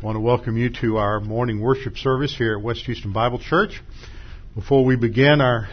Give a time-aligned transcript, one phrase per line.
[0.00, 3.38] I want to welcome you to our morning worship service here at West Houston Bible
[3.38, 3.82] Church.
[4.54, 5.68] Before we begin our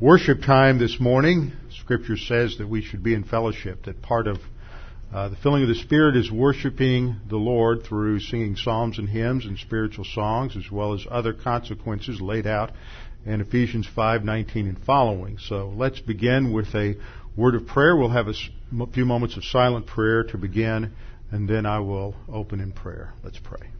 [0.00, 4.38] worship time this morning, Scripture says that we should be in fellowship, that part of
[5.14, 9.46] uh, the filling of the Spirit is worshiping the Lord through singing psalms and hymns
[9.46, 12.72] and spiritual songs, as well as other consequences laid out
[13.24, 15.38] in Ephesians 5:19 and following.
[15.38, 16.96] So let's begin with a
[17.36, 17.96] word of prayer.
[17.96, 20.94] We'll have a few moments of silent prayer to begin
[21.32, 23.14] and then I will open in prayer.
[23.24, 23.70] Let's pray.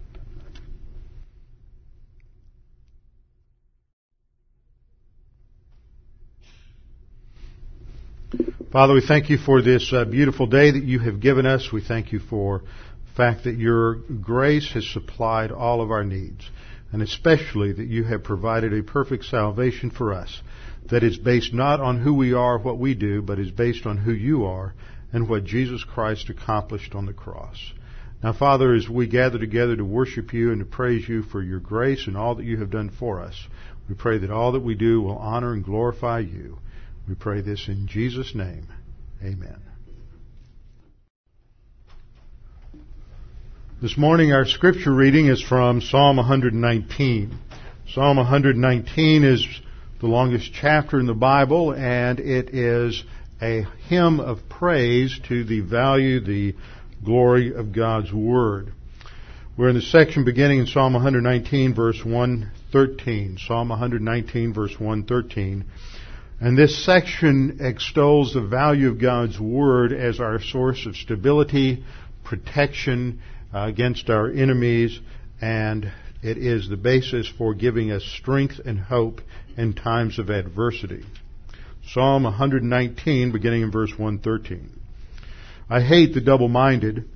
[8.73, 11.69] Father, we thank you for this uh, beautiful day that you have given us.
[11.71, 16.49] We thank you for the fact that your grace has supplied all of our needs,
[16.91, 20.41] and especially that you have provided a perfect salvation for us
[20.89, 23.99] that is based not on who we are, what we do, but is based on
[23.99, 24.73] who you are
[25.13, 27.73] and what Jesus Christ accomplished on the cross.
[28.23, 31.61] Now, Father, as we gather together to worship you and to praise you for your
[31.61, 33.35] grace and all that you have done for us,
[33.89, 36.59] we pray that all that we do will honor and glorify you.
[37.09, 38.69] We pray this in Jesus' name.
[39.23, 39.61] Amen.
[43.83, 47.37] This morning our scripture reading is from Psalm 119.
[47.93, 49.45] Psalm 119 is
[50.01, 53.03] the longest chapter in the Bible and it is
[53.43, 56.55] a hymn of praise to the value, the
[57.05, 58.73] glory of God's Word.
[59.57, 63.39] We're in the section beginning in Psalm 119 verse 113.
[63.45, 65.65] Psalm 119 verse 113.
[66.41, 71.85] And this section extols the value of God's Word as our source of stability,
[72.25, 73.21] protection
[73.53, 75.01] uh, against our enemies,
[75.41, 79.21] and it is the basis for giving us strength and hope
[79.57, 81.05] in times of adversity.
[81.85, 84.71] Psalm 119, beginning in verse 113.
[85.69, 87.09] I hate the double-minded,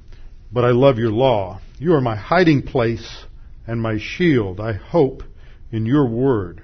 [0.52, 1.60] but I love your law.
[1.78, 3.24] You are my hiding place
[3.66, 4.60] and my shield.
[4.60, 5.22] I hope
[5.70, 6.62] in your word.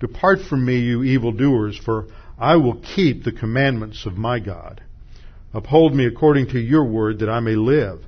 [0.00, 2.06] Depart from me, you evildoers, for
[2.38, 4.82] I will keep the commandments of my God.
[5.52, 8.00] Uphold me according to your word that I may live,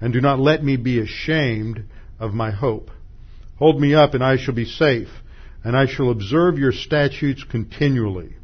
[0.00, 1.84] and do not let me be ashamed
[2.20, 2.90] of my hope.
[3.58, 5.08] Hold me up and I shall be safe,
[5.64, 8.36] and I shall observe your statutes continually.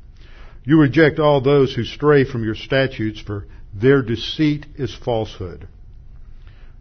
[0.65, 5.67] You reject all those who stray from your statutes, for their deceit is falsehood.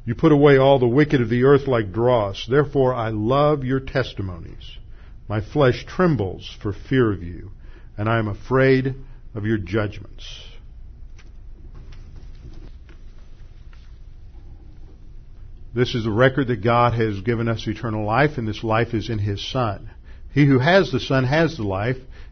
[0.06, 2.46] You put away all the wicked of the earth like dross.
[2.50, 4.78] Therefore I love your testimonies.
[5.28, 7.52] My flesh trembles for fear of you,
[7.98, 8.96] and I am afraid
[9.34, 10.26] of your judgments.
[15.74, 19.10] This is the record that God has given us eternal life, and this life is
[19.10, 19.90] in His Son.
[20.34, 21.98] He who has the Son has the life.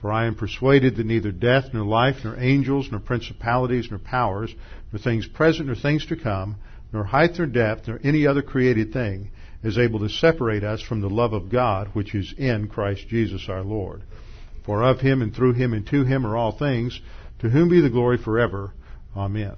[0.00, 4.54] For I am persuaded that neither death, nor life, nor angels, nor principalities, nor powers,
[4.92, 6.56] nor things present, nor things to come,
[6.92, 9.30] nor height, nor depth, nor any other created thing
[9.62, 13.46] is able to separate us from the love of God which is in Christ Jesus
[13.48, 14.02] our Lord.
[14.64, 16.98] For of him and through him and to him are all things,
[17.40, 18.72] to whom be the glory forever.
[19.16, 19.56] Amen.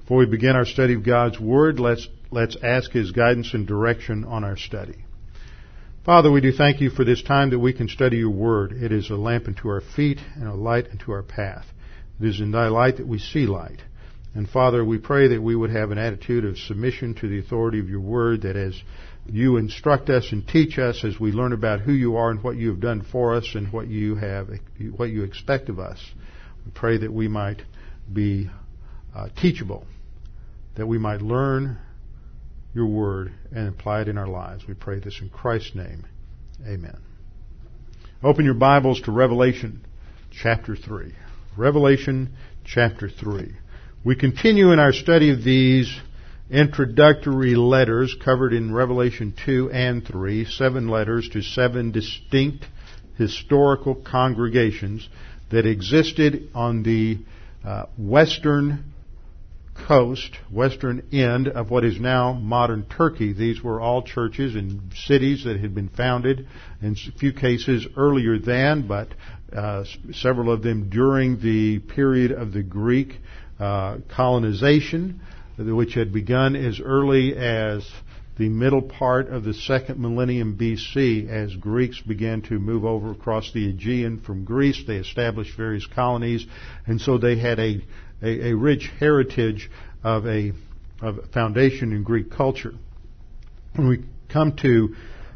[0.00, 4.24] Before we begin our study of God's Word, let's, let's ask His guidance and direction
[4.24, 4.96] on our study.
[6.04, 8.72] Father, we do thank you for this time that we can study your word.
[8.72, 11.64] It is a lamp unto our feet and a light unto our path.
[12.20, 13.80] It is in thy light that we see light.
[14.34, 17.80] And Father, we pray that we would have an attitude of submission to the authority
[17.80, 18.78] of your word, that as
[19.24, 22.56] you instruct us and teach us as we learn about who you are and what
[22.56, 24.50] you have done for us and what you have,
[24.98, 25.98] what you expect of us,
[26.66, 27.62] we pray that we might
[28.12, 28.50] be
[29.16, 29.86] uh, teachable,
[30.76, 31.78] that we might learn
[32.74, 34.66] your word and apply it in our lives.
[34.66, 36.04] We pray this in Christ's name.
[36.66, 36.98] Amen.
[38.22, 39.84] Open your Bibles to Revelation
[40.30, 41.14] chapter 3.
[41.56, 42.34] Revelation
[42.64, 43.54] chapter 3.
[44.04, 45.94] We continue in our study of these
[46.50, 52.66] introductory letters covered in Revelation 2 and 3, seven letters to seven distinct
[53.16, 55.08] historical congregations
[55.50, 57.18] that existed on the
[57.64, 58.84] uh, western
[59.74, 63.32] coast, western end of what is now modern Turkey.
[63.32, 66.46] These were all churches in cities that had been founded
[66.80, 69.08] in a few cases earlier than, but
[69.54, 73.20] uh, several of them during the period of the Greek
[73.58, 75.20] uh, colonization,
[75.58, 77.88] which had begun as early as
[78.36, 83.52] the middle part of the second millennium BC as Greeks began to move over across
[83.52, 84.82] the Aegean from Greece.
[84.86, 86.44] They established various colonies,
[86.86, 87.80] and so they had a,
[88.24, 89.70] a, a rich heritage
[90.02, 90.52] of a,
[91.00, 92.72] of foundation in Greek culture.
[93.74, 94.94] When we come to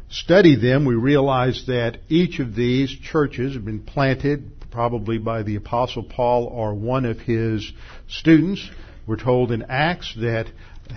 [0.09, 5.55] study them, we realize that each of these churches have been planted probably by the
[5.55, 7.71] Apostle Paul or one of his
[8.07, 8.69] students.
[9.07, 10.47] We're told in Acts that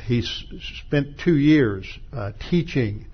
[0.06, 0.22] he
[0.86, 3.06] spent two years uh, teaching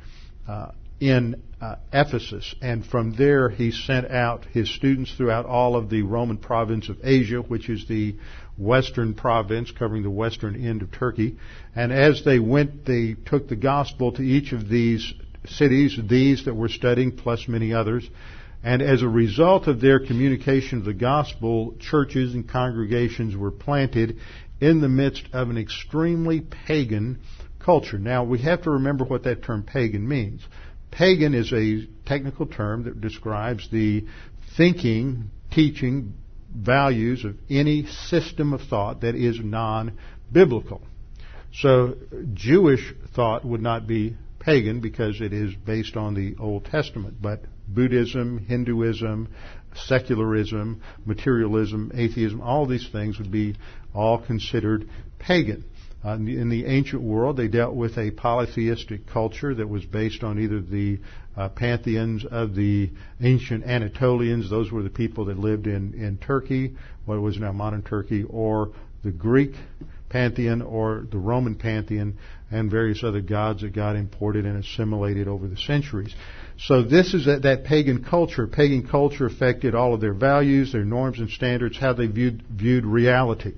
[0.48, 5.90] uh, in uh, Ephesus, and from there he sent out his students throughout all of
[5.90, 8.16] the Roman province of Asia, which is the
[8.58, 11.36] western province covering the western end of Turkey.
[11.74, 15.14] And as they went, they took the gospel to each of these
[15.46, 18.08] cities, these that we're studying, plus many others.
[18.62, 24.18] And as a result of their communication of the gospel, churches and congregations were planted
[24.60, 27.20] in the midst of an extremely pagan
[27.60, 27.98] culture.
[27.98, 30.42] Now, we have to remember what that term pagan means.
[30.90, 34.06] Pagan is a technical term that describes the
[34.56, 36.14] thinking, teaching,
[36.58, 40.82] values of any system of thought that is non-biblical.
[41.52, 41.96] So,
[42.34, 47.42] Jewish thought would not be pagan because it is based on the Old Testament, but
[47.66, 49.28] Buddhism, Hinduism,
[49.74, 53.56] secularism, materialism, atheism, all these things would be
[53.94, 54.88] all considered
[55.18, 55.64] pagan.
[56.04, 60.38] Uh, in, the, ancient world, they dealt with a polytheistic culture that was based on
[60.38, 60.98] either the
[61.36, 62.90] uh, pantheons of the
[63.20, 66.74] ancient Anatolians, those were the people that lived in, in Turkey,
[67.04, 68.70] what was now modern Turkey, or
[69.02, 69.52] the Greek
[70.08, 72.16] pantheon or the Roman pantheon,
[72.50, 76.14] and various other gods that got imported and assimilated over the centuries.
[76.58, 78.46] So this is that, that pagan culture.
[78.46, 82.84] Pagan culture affected all of their values, their norms and standards, how they viewed, viewed
[82.84, 83.54] reality.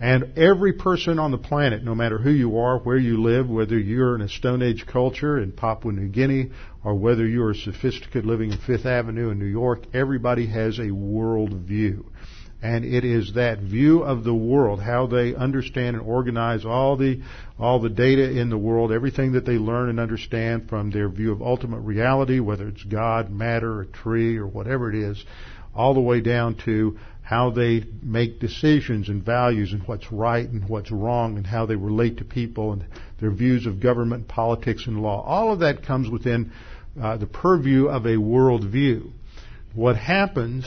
[0.00, 3.76] And every person on the planet, no matter who you are, where you live, whether
[3.76, 6.50] you're in a Stone Age culture in Papua New Guinea,
[6.84, 10.92] or whether you're a sophisticated living in Fifth Avenue in New York, everybody has a
[10.92, 12.12] world view.
[12.60, 17.22] And it is that view of the world, how they understand and organize all the,
[17.56, 21.30] all the data in the world, everything that they learn and understand from their view
[21.30, 25.24] of ultimate reality, whether it's God, matter, a tree, or whatever it is,
[25.72, 30.68] all the way down to how they make decisions and values and what's right and
[30.68, 32.84] what's wrong and how they relate to people and
[33.20, 35.22] their views of government, politics, and law.
[35.22, 36.50] All of that comes within
[37.00, 39.12] uh, the purview of a worldview.
[39.74, 40.64] What happens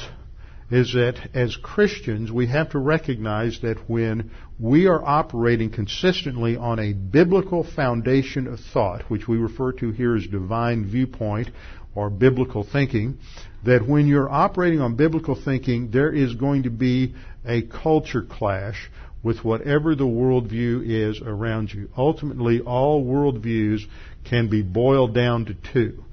[0.72, 6.80] is that as Christians, we have to recognize that when we are operating consistently on
[6.80, 11.50] a biblical foundation of thought, which we refer to here as divine viewpoint
[11.94, 13.18] or biblical thinking,
[13.66, 17.16] that when you're operating on biblical thinking, there is going to be
[17.46, 18.90] a culture clash
[19.24, 21.90] with whatever the worldview is around you.
[21.98, 23.82] Ultimately, all worldviews
[24.24, 26.06] can be boiled down to two.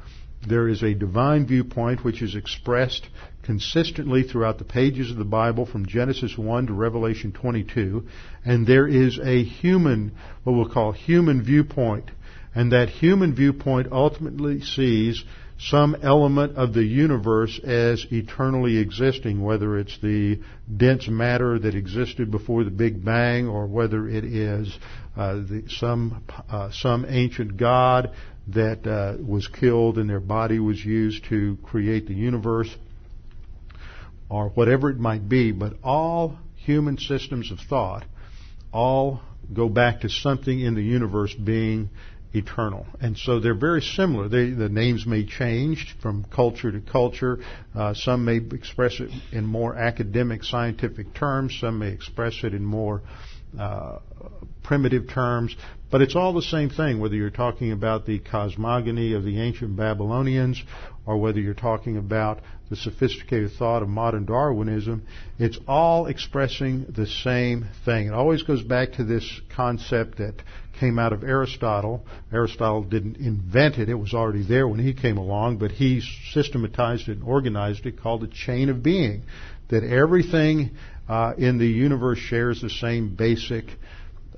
[0.46, 3.08] There is a divine viewpoint which is expressed
[3.48, 8.06] consistently throughout the pages of the Bible from Genesis 1 to Revelation 22,
[8.44, 10.12] and there is a human,
[10.44, 12.10] what we'll call human viewpoint,
[12.54, 15.24] and that human viewpoint ultimately sees
[15.58, 20.38] some element of the universe as eternally existing, whether it's the
[20.76, 24.78] dense matter that existed before the Big Bang, or whether it is
[25.16, 28.10] uh, the, some uh, some ancient god
[28.48, 32.68] that uh, was killed and their body was used to create the universe,
[34.28, 35.52] or whatever it might be.
[35.52, 38.04] But all human systems of thought
[38.72, 39.20] all
[39.52, 41.90] go back to something in the universe being
[42.34, 42.86] eternal.
[43.00, 44.28] And so they're very similar.
[44.28, 47.38] They, the names may change from culture to culture.
[47.74, 51.56] Uh, some may express it in more academic, scientific terms.
[51.60, 53.02] Some may express it in more
[53.58, 53.98] uh,
[54.62, 55.56] primitive terms.
[55.90, 59.74] But it's all the same thing, whether you're talking about the cosmogony of the ancient
[59.74, 60.62] Babylonians
[61.06, 65.06] or whether you're talking about the sophisticated thought of modern Darwinism,
[65.38, 68.08] it's all expressing the same thing.
[68.08, 70.34] It always goes back to this concept that
[70.78, 72.04] came out of Aristotle.
[72.32, 77.08] Aristotle didn't invent it, it was already there when he came along, but he systematized
[77.08, 79.22] it and organized it called the chain of being.
[79.70, 80.70] That everything
[81.08, 83.64] uh, in the universe shares the same basic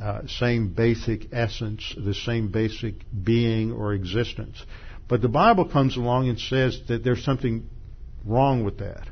[0.00, 4.64] uh, same basic essence, the same basic being or existence.
[5.08, 7.68] But the Bible comes along and says that there's something
[8.24, 9.08] wrong with that.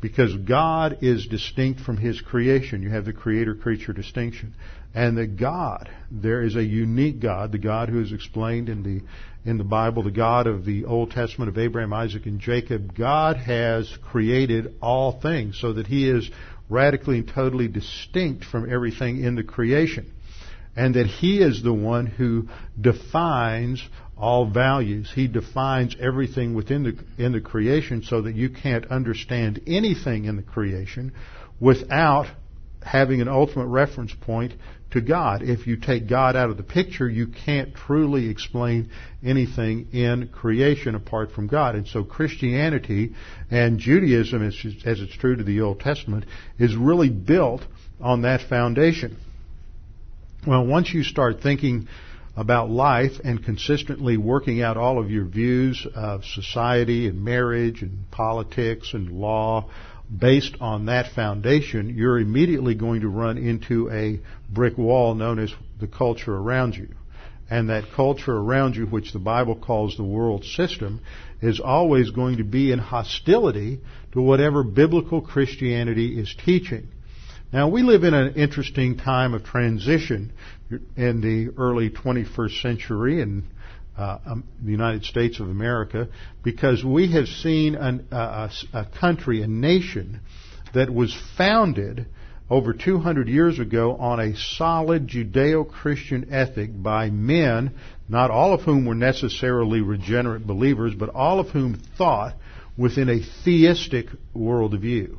[0.00, 2.82] Because God is distinct from His creation.
[2.82, 4.54] You have the creator-creature distinction.
[4.94, 9.00] And the God, there is a unique God, the God who is explained in the,
[9.48, 12.96] in the Bible, the God of the Old Testament of Abraham, Isaac, and Jacob.
[12.96, 16.28] God has created all things so that He is
[16.68, 20.12] radically and totally distinct from everything in the creation.
[20.74, 23.82] And that He is the one who defines
[24.22, 25.10] all values.
[25.12, 30.36] He defines everything within the, in the creation so that you can't understand anything in
[30.36, 31.12] the creation
[31.58, 32.26] without
[32.80, 34.52] having an ultimate reference point
[34.92, 35.42] to God.
[35.42, 38.90] If you take God out of the picture, you can't truly explain
[39.24, 41.74] anything in creation apart from God.
[41.74, 43.16] And so Christianity
[43.50, 46.26] and Judaism, as, as it's true to the Old Testament,
[46.60, 47.62] is really built
[48.00, 49.16] on that foundation.
[50.46, 51.88] Well, once you start thinking
[52.36, 58.10] about life and consistently working out all of your views of society and marriage and
[58.10, 59.68] politics and law
[60.18, 64.20] based on that foundation, you're immediately going to run into a
[64.52, 66.88] brick wall known as the culture around you.
[67.50, 71.00] And that culture around you, which the Bible calls the world system,
[71.42, 73.80] is always going to be in hostility
[74.12, 76.88] to whatever biblical Christianity is teaching.
[77.52, 80.32] Now, we live in an interesting time of transition
[80.96, 83.44] in the early 21st century in
[83.96, 86.08] uh, um, the United States of America
[86.42, 90.20] because we have seen an, uh, a, a country, a nation
[90.74, 92.06] that was founded
[92.48, 97.74] over 200 years ago on a solid Judeo-Christian ethic by men,
[98.08, 102.34] not all of whom were necessarily regenerate believers, but all of whom thought
[102.76, 105.18] within a theistic worldview.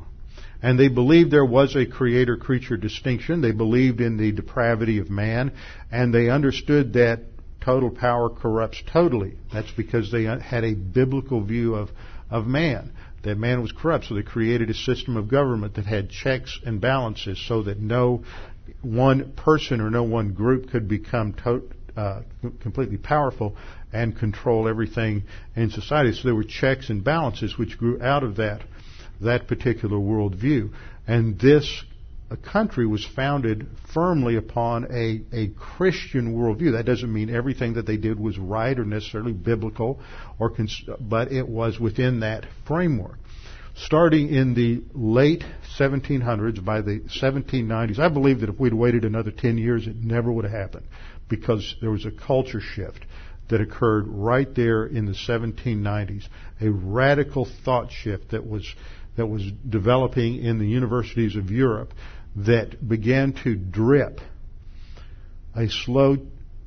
[0.64, 3.42] And they believed there was a creator creature distinction.
[3.42, 5.52] They believed in the depravity of man.
[5.92, 7.20] And they understood that
[7.60, 9.36] total power corrupts totally.
[9.52, 11.90] That's because they had a biblical view of,
[12.30, 12.94] of man.
[13.24, 14.06] That man was corrupt.
[14.06, 18.24] So they created a system of government that had checks and balances so that no
[18.80, 21.60] one person or no one group could become to,
[21.94, 22.22] uh,
[22.60, 23.54] completely powerful
[23.92, 25.24] and control everything
[25.56, 26.14] in society.
[26.14, 28.62] So there were checks and balances which grew out of that
[29.20, 30.72] that particular worldview.
[31.06, 31.84] And this
[32.36, 36.72] country was founded firmly upon a, a Christian worldview.
[36.72, 40.00] That doesn't mean everything that they did was right or necessarily biblical,
[40.38, 43.18] or cons- but it was within that framework.
[43.76, 45.44] Starting in the late
[45.78, 50.32] 1700s, by the 1790s, I believe that if we'd waited another 10 years, it never
[50.32, 50.86] would have happened
[51.28, 53.04] because there was a culture shift
[53.48, 56.24] that occurred right there in the 1790s,
[56.60, 58.64] a radical thought shift that was
[59.16, 61.92] that was developing in the universities of Europe
[62.36, 64.20] that began to drip
[65.54, 66.16] a slow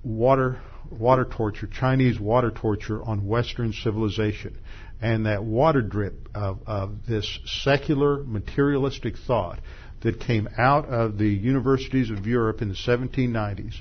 [0.04, 4.58] water water torture, Chinese water torture on Western civilization.
[5.01, 9.60] And that water drip of, of this secular materialistic thought
[10.01, 13.75] that came out of the universities of Europe in the 1790s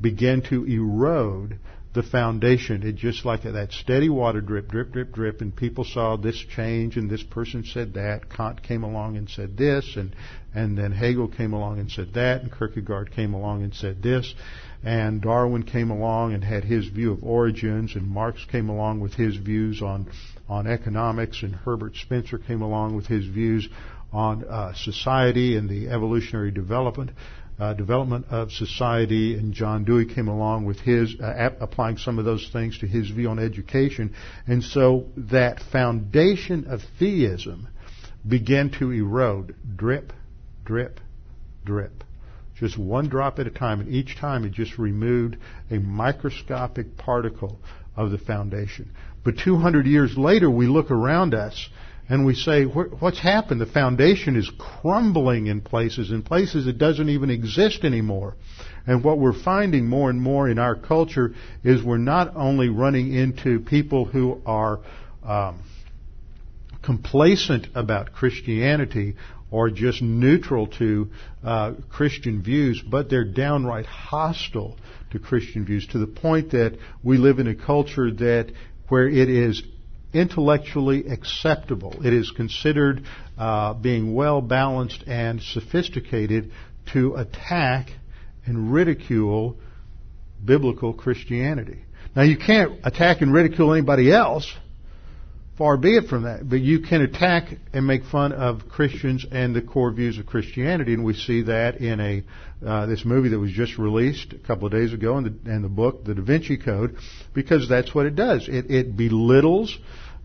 [0.00, 1.58] began to erode
[1.92, 2.84] the foundation.
[2.84, 6.96] It just like that steady water drip, drip, drip, drip, and people saw this change,
[6.96, 8.30] and this person said that.
[8.30, 10.14] Kant came along and said this, and
[10.54, 14.34] and then Hegel came along and said that, and Kierkegaard came along and said this,
[14.84, 19.14] and Darwin came along and had his view of origins, and Marx came along with
[19.14, 20.08] his views on
[20.48, 23.68] on economics, and Herbert Spencer came along with his views
[24.12, 27.10] on uh, society and the evolutionary development
[27.60, 32.24] uh, development of society, and John Dewey came along with his uh, applying some of
[32.24, 34.14] those things to his view on education,
[34.46, 37.68] and so that foundation of theism
[38.26, 40.12] began to erode, drip,
[40.64, 41.00] drip,
[41.64, 42.02] drip,
[42.58, 45.36] just one drop at a time, and each time it just removed
[45.70, 47.58] a microscopic particle
[47.94, 48.90] of the foundation.
[49.22, 51.68] But 200 years later, we look around us
[52.10, 53.60] and we say, what's happened?
[53.60, 58.34] The foundation is crumbling in places, in places it doesn't even exist anymore.
[58.84, 63.14] And what we're finding more and more in our culture is we're not only running
[63.14, 64.80] into people who are
[65.22, 65.62] um,
[66.82, 69.14] complacent about Christianity
[69.52, 71.10] or just neutral to
[71.44, 74.76] uh, Christian views, but they're downright hostile
[75.12, 78.50] to Christian views to the point that we live in a culture that
[78.88, 79.62] where it is
[80.12, 82.04] intellectually acceptable.
[82.04, 83.04] It is considered
[83.38, 86.52] uh, being well balanced and sophisticated
[86.92, 87.90] to attack
[88.46, 89.56] and ridicule
[90.44, 91.84] biblical Christianity.
[92.16, 94.52] Now you can't attack and ridicule anybody else.
[95.60, 96.48] Far be it from that.
[96.48, 100.94] But you can attack and make fun of Christians and the core views of Christianity,
[100.94, 102.22] and we see that in a
[102.66, 105.62] uh, this movie that was just released a couple of days ago, and the, and
[105.62, 106.96] the book, The Da Vinci Code,
[107.34, 108.48] because that's what it does.
[108.48, 109.76] It, it belittles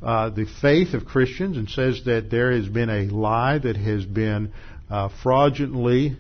[0.01, 4.05] uh, the faith of Christians and says that there has been a lie that has
[4.05, 4.53] been
[4.89, 6.15] uh, fraudulently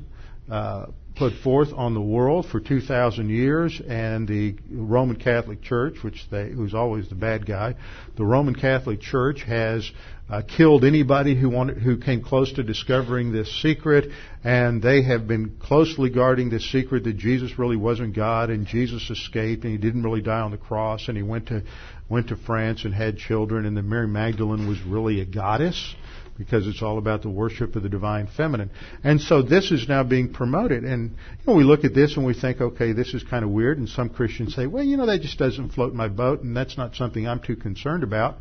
[0.51, 6.29] uh, put forth on the world for 2,000 years, and the Roman Catholic Church, which
[6.29, 7.75] they, who's always the bad guy,
[8.15, 9.89] the Roman Catholic Church has
[10.29, 14.09] uh, killed anybody who wanted, who came close to discovering this secret,
[14.43, 19.09] and they have been closely guarding this secret that Jesus really wasn't God, and Jesus
[19.09, 21.63] escaped, and he didn't really die on the cross, and he went to
[22.07, 25.95] went to France and had children, and that Mary Magdalene was really a goddess
[26.37, 28.69] because it's all about the worship of the divine feminine.
[29.03, 30.83] And so this is now being promoted.
[30.83, 33.51] And you know, we look at this and we think, okay, this is kind of
[33.51, 33.77] weird.
[33.77, 36.77] And some Christians say, well, you know, that just doesn't float my boat, and that's
[36.77, 38.37] not something I'm too concerned about.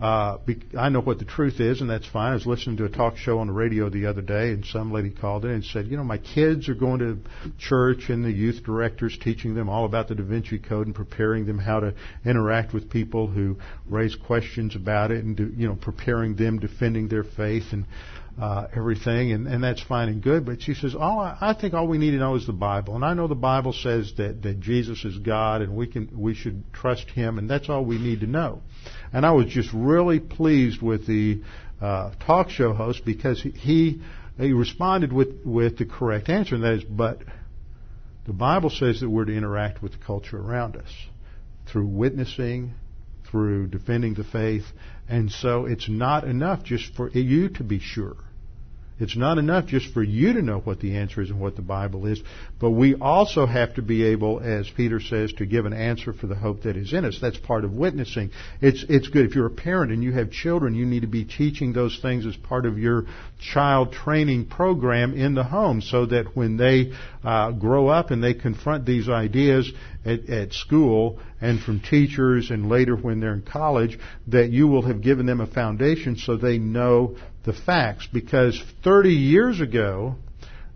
[0.00, 0.38] Uh,
[0.78, 2.30] I know what the truth is, and that's fine.
[2.30, 4.90] I was listening to a talk show on the radio the other day, and some
[4.92, 7.18] lady called in and said, "You know, my kids are going to
[7.58, 11.44] church, and the youth director's teaching them all about the Da Vinci Code and preparing
[11.44, 11.92] them how to
[12.24, 17.08] interact with people who raise questions about it, and do, you know, preparing them, defending
[17.08, 17.84] their faith, and
[18.40, 20.46] uh, everything, and, and that's fine and good.
[20.46, 22.94] But she says, all I, I think all we need to know is the Bible,
[22.94, 26.34] and I know the Bible says that that Jesus is God, and we can we
[26.34, 28.62] should trust Him, and that's all we need to know.
[29.12, 31.42] And I was just really pleased with the
[31.82, 34.00] uh, talk show host because he
[34.38, 37.18] he responded with with the correct answer, and that is, but
[38.24, 40.90] the Bible says that we're to interact with the culture around us
[41.66, 42.72] through witnessing,
[43.30, 44.64] through defending the faith,
[45.10, 48.16] and so it's not enough just for you to be sure.
[49.00, 51.62] It's not enough just for you to know what the answer is and what the
[51.62, 52.22] Bible is,
[52.60, 56.26] but we also have to be able, as Peter says, to give an answer for
[56.26, 57.18] the hope that is in us.
[57.20, 58.30] That's part of witnessing.
[58.60, 59.24] It's, it's good.
[59.24, 62.26] If you're a parent and you have children, you need to be teaching those things
[62.26, 63.06] as part of your
[63.40, 66.92] child training program in the home so that when they
[67.24, 69.72] uh, grow up and they confront these ideas
[70.04, 74.82] at, at school and from teachers and later when they're in college, that you will
[74.82, 80.16] have given them a foundation so they know the facts because 30 years ago,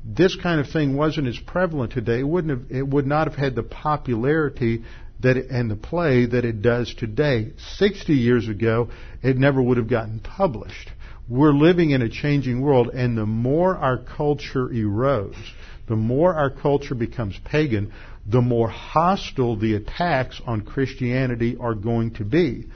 [0.05, 2.21] this kind of thing wasn't as prevalent today.
[2.21, 4.85] It wouldn't have, it would not have had the popularity
[5.21, 7.53] that it, and the play that it does today.
[7.77, 8.91] 60 years ago,
[9.23, 10.91] it never would have gotten published.
[11.29, 15.43] We're living in a changing world, and the more our culture erodes,
[15.89, 17.93] the more our culture becomes pagan,
[18.27, 22.67] the more hostile the attacks on Christianity are going to be.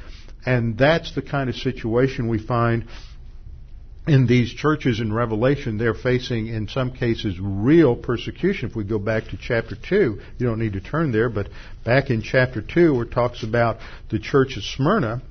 [0.46, 2.86] And that's the kind of situation we find
[4.06, 8.70] in these churches in Revelation, they're facing, in some cases, real persecution.
[8.70, 11.48] If we go back to chapter 2, you don't need to turn there, but
[11.84, 13.78] back in chapter 2, where it talks about
[14.10, 15.22] the church of Smyrna,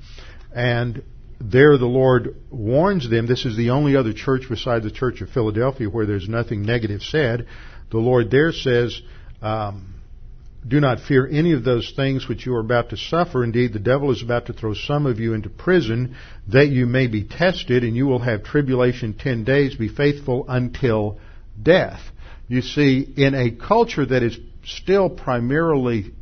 [0.53, 1.03] and
[1.39, 5.29] there the Lord warns them, this is the only other church besides the church of
[5.29, 7.47] Philadelphia where there's nothing negative said.
[7.91, 8.99] The Lord there says,
[9.41, 9.96] um,
[10.67, 13.43] do not fear any of those things which you are about to suffer.
[13.43, 16.15] Indeed, the devil is about to throw some of you into prison
[16.47, 19.75] that you may be tested, and you will have tribulation ten days.
[19.75, 21.19] Be faithful until
[21.61, 22.01] death.
[22.47, 26.13] You see, in a culture that is still primarily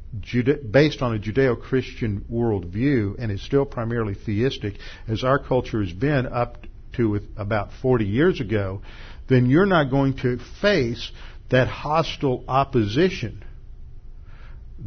[0.71, 4.75] based on a Judeo-Christian worldview and is still primarily theistic,
[5.07, 6.57] as our culture has been up
[6.93, 8.81] to about 40 years ago,
[9.27, 11.11] then you're not going to face
[11.49, 13.43] that hostile opposition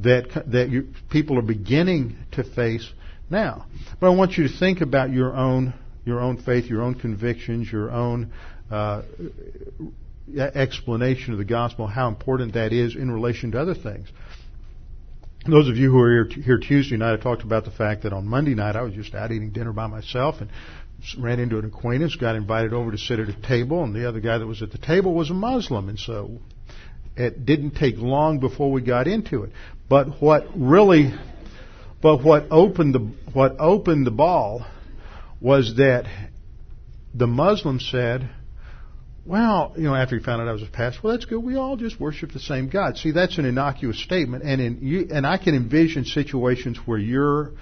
[0.02, 2.88] that that you, people are beginning to face
[3.30, 3.66] now.
[4.00, 5.74] But I want you to think about your own
[6.04, 8.32] your own faith, your own convictions, your own
[8.70, 9.02] uh,
[10.36, 14.08] explanation of the gospel, how important that is in relation to other things.
[15.46, 18.12] Those of you who are here, here Tuesday night, I talked about the fact that
[18.12, 20.50] on Monday night I was just out eating dinner by myself and
[21.18, 24.20] ran into an acquaintance, got invited over to sit at a table, and the other
[24.20, 26.40] guy that was at the table was a Muslim, and so
[27.18, 29.50] it didn't take long before we got into it.
[29.88, 31.12] But what really,
[32.00, 33.00] but what opened the
[33.32, 34.66] what opened the ball
[35.40, 36.04] was that
[37.14, 38.28] the Muslim said,
[39.24, 41.38] well, you know, after he found out I was a pastor, well, that's good.
[41.38, 42.96] We all just worship the same God.
[42.96, 47.52] See, that's an innocuous statement, and in you, and I can envision situations where you're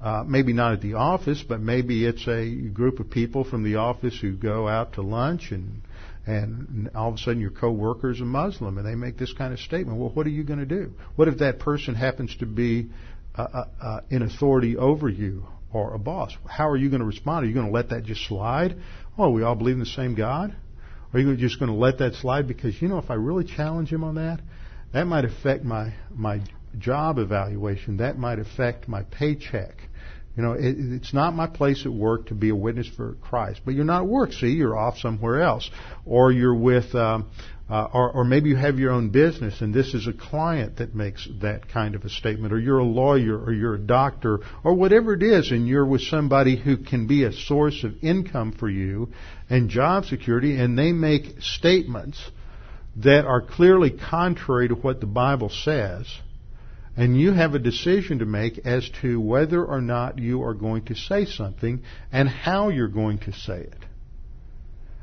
[0.00, 3.76] uh, maybe not at the office, but maybe it's a group of people from the
[3.76, 5.80] office who go out to lunch and
[6.26, 9.52] and all of a sudden your coworker is a Muslim and they make this kind
[9.52, 9.98] of statement.
[9.98, 10.92] Well, what are you going to do?
[11.16, 12.90] What if that person happens to be
[13.36, 16.34] uh, uh, uh, in authority over you or a boss?
[16.48, 17.44] How are you going to respond?
[17.44, 18.76] Are you going to let that just slide?
[19.18, 20.54] Oh, we all believe in the same God?
[21.12, 23.92] Are you just going to let that slide because you know if I really challenge
[23.92, 24.40] him on that,
[24.92, 26.40] that might affect my my
[26.78, 27.98] job evaluation.
[27.98, 29.76] That might affect my paycheck.
[30.36, 33.60] You know, it, it's not my place at work to be a witness for Christ.
[33.64, 34.32] But you're not at work.
[34.32, 35.70] See, you're off somewhere else,
[36.04, 37.30] or you're with, um,
[37.70, 40.94] uh, or, or maybe you have your own business, and this is a client that
[40.94, 44.74] makes that kind of a statement, or you're a lawyer, or you're a doctor, or
[44.74, 48.68] whatever it is, and you're with somebody who can be a source of income for
[48.68, 49.12] you
[49.48, 52.20] and job security, and they make statements
[52.96, 56.06] that are clearly contrary to what the Bible says
[56.96, 60.84] and you have a decision to make as to whether or not you are going
[60.86, 63.84] to say something and how you're going to say it.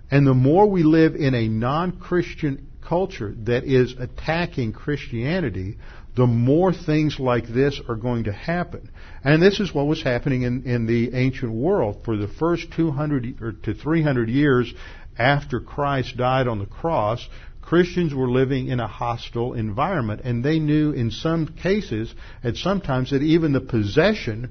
[0.10, 5.78] And the more we live in a non-Christian culture that is attacking Christianity,
[6.16, 8.90] the more things like this are going to happen.
[9.24, 12.02] And this is what was happening in, in the ancient world.
[12.04, 14.74] For the first 200 or to 300 years
[15.18, 17.26] after Christ died on the cross,
[17.72, 23.12] Christians were living in a hostile environment, and they knew in some cases, at sometimes,
[23.12, 24.50] that even the possession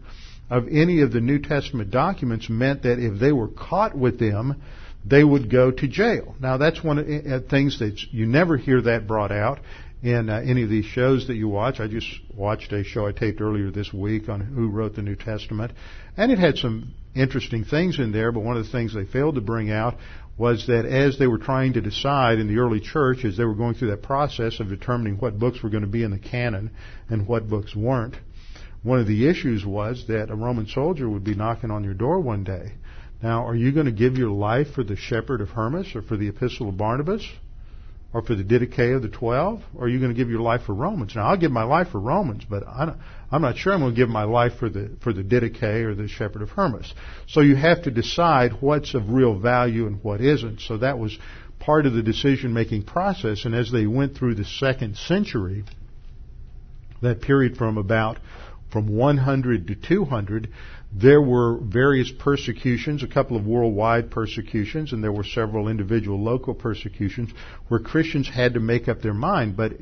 [0.48, 4.62] of any of the New Testament documents meant that if they were caught with them,
[5.04, 6.34] they would go to jail.
[6.40, 9.60] Now, that's one of the uh, things that you never hear that brought out
[10.02, 11.78] in uh, any of these shows that you watch.
[11.78, 15.16] I just watched a show I taped earlier this week on who wrote the New
[15.16, 15.72] Testament,
[16.16, 19.34] and it had some interesting things in there, but one of the things they failed
[19.34, 19.96] to bring out
[20.40, 23.54] was that as they were trying to decide in the early church, as they were
[23.54, 26.70] going through that process of determining what books were going to be in the canon
[27.10, 28.16] and what books weren't,
[28.82, 32.20] one of the issues was that a Roman soldier would be knocking on your door
[32.20, 32.72] one day.
[33.22, 36.16] Now, are you going to give your life for the shepherd of Hermas or for
[36.16, 37.28] the epistle of Barnabas?
[38.12, 39.62] Or for the Didache of the Twelve?
[39.74, 41.14] Or are you going to give your life for Romans?
[41.14, 44.08] Now, I'll give my life for Romans, but I'm not sure I'm going to give
[44.08, 46.92] my life for the for the Didache or the Shepherd of Hermas.
[47.28, 50.60] So you have to decide what's of real value and what isn't.
[50.60, 51.16] So that was
[51.60, 53.44] part of the decision making process.
[53.44, 55.64] And as they went through the second century,
[57.02, 58.18] that period from about
[58.72, 60.48] from 100 to 200,
[60.92, 66.52] there were various persecutions, a couple of worldwide persecutions, and there were several individual local
[66.52, 67.30] persecutions
[67.68, 69.72] where Christians had to make up their mind, but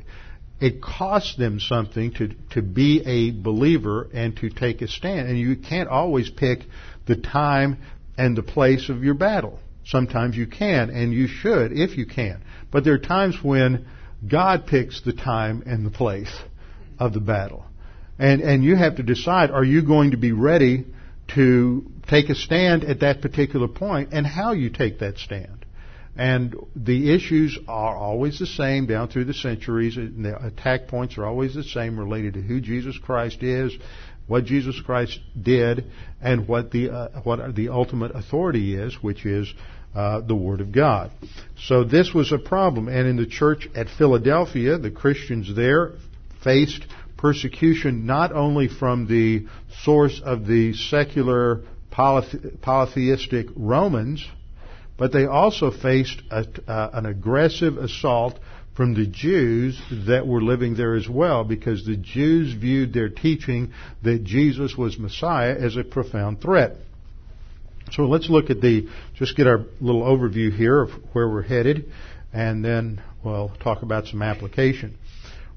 [0.59, 5.27] it cost them something to, to be a believer and to take a stand.
[5.27, 6.59] And you can't always pick
[7.07, 7.77] the time
[8.17, 9.59] and the place of your battle.
[9.85, 12.43] Sometimes you can, and you should if you can.
[12.71, 13.87] But there are times when
[14.27, 16.31] God picks the time and the place
[16.99, 17.65] of the battle.
[18.19, 20.85] And, and you have to decide, are you going to be ready
[21.35, 25.65] to take a stand at that particular point and how you take that stand.
[26.15, 29.95] And the issues are always the same down through the centuries.
[29.95, 33.77] And the attack points are always the same related to who Jesus Christ is,
[34.27, 35.85] what Jesus Christ did,
[36.21, 39.53] and what the uh, what the ultimate authority is, which is
[39.95, 41.11] uh, the Word of God.
[41.57, 42.89] So this was a problem.
[42.89, 45.93] And in the church at Philadelphia, the Christians there
[46.43, 46.85] faced
[47.17, 49.45] persecution not only from the
[49.83, 51.61] source of the secular
[51.91, 54.25] polytheistic Romans,
[54.97, 58.39] but they also faced a, uh, an aggressive assault
[58.75, 63.73] from the Jews that were living there as well, because the Jews viewed their teaching
[64.03, 66.77] that Jesus was Messiah as a profound threat.
[67.91, 71.91] So let's look at the, just get our little overview here of where we're headed,
[72.31, 74.97] and then we'll talk about some application.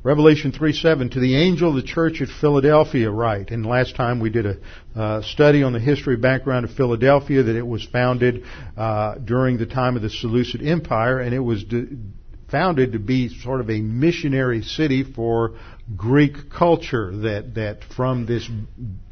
[0.04, 3.52] Revelation 3:7 to the angel of the church at Philadelphia write.
[3.52, 4.56] And last time we did a
[4.96, 8.42] uh, study on the history background of Philadelphia that it was founded
[8.76, 11.86] uh, during the time of the Seleucid Empire, and it was de-
[12.50, 15.52] founded to be sort of a missionary city for
[15.96, 17.16] Greek culture.
[17.18, 18.50] That that from this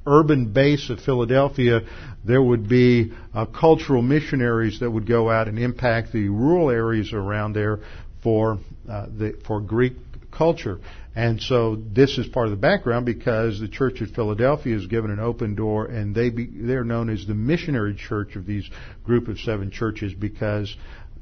[0.05, 1.83] urban base of Philadelphia,
[2.25, 7.13] there would be uh, cultural missionaries that would go out and impact the rural areas
[7.13, 7.79] around there
[8.25, 9.93] for uh, the, for Greek
[10.31, 10.81] culture.
[11.15, 15.11] And so this is part of the background because the church at Philadelphia is given
[15.11, 18.69] an open door and they be, they're known as the missionary church of these
[19.05, 20.75] group of seven churches because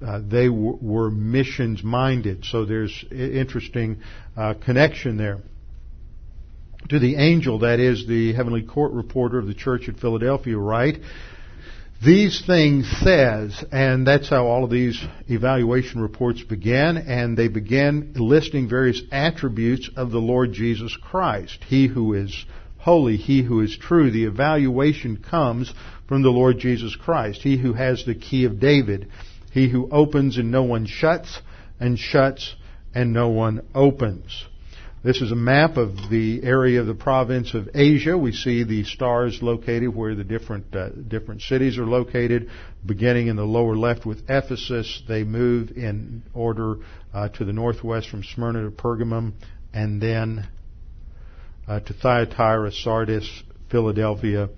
[0.07, 2.45] uh, they w- were missions minded.
[2.45, 4.03] So there's interesting
[4.37, 5.39] uh, connection there.
[6.91, 11.01] To the angel, that is the heavenly court reporter of the church at Philadelphia, write,
[12.05, 18.13] these things says, and that's how all of these evaluation reports began, and they began
[18.15, 21.59] listing various attributes of the Lord Jesus Christ.
[21.67, 22.47] He who is
[22.79, 24.13] holy, he who is true.
[24.13, 25.75] The evaluation comes
[26.07, 27.43] from the Lord Jesus Christ.
[27.43, 29.11] He who has the key of David.
[29.53, 31.41] He who opens and no one shuts,
[31.81, 32.55] and shuts
[32.95, 34.45] and no one opens.
[35.01, 38.19] This is a map of the area of the province of Asia.
[38.19, 42.51] We see the stars located where the different uh, different cities are located.
[42.85, 46.79] Beginning in the lower left with Ephesus, they move in order
[47.15, 49.35] uh, to the northwest from Smyrna to Pergamum,
[49.73, 50.49] and then
[51.69, 54.49] uh, to Thyatira, Sardis, Philadelphia,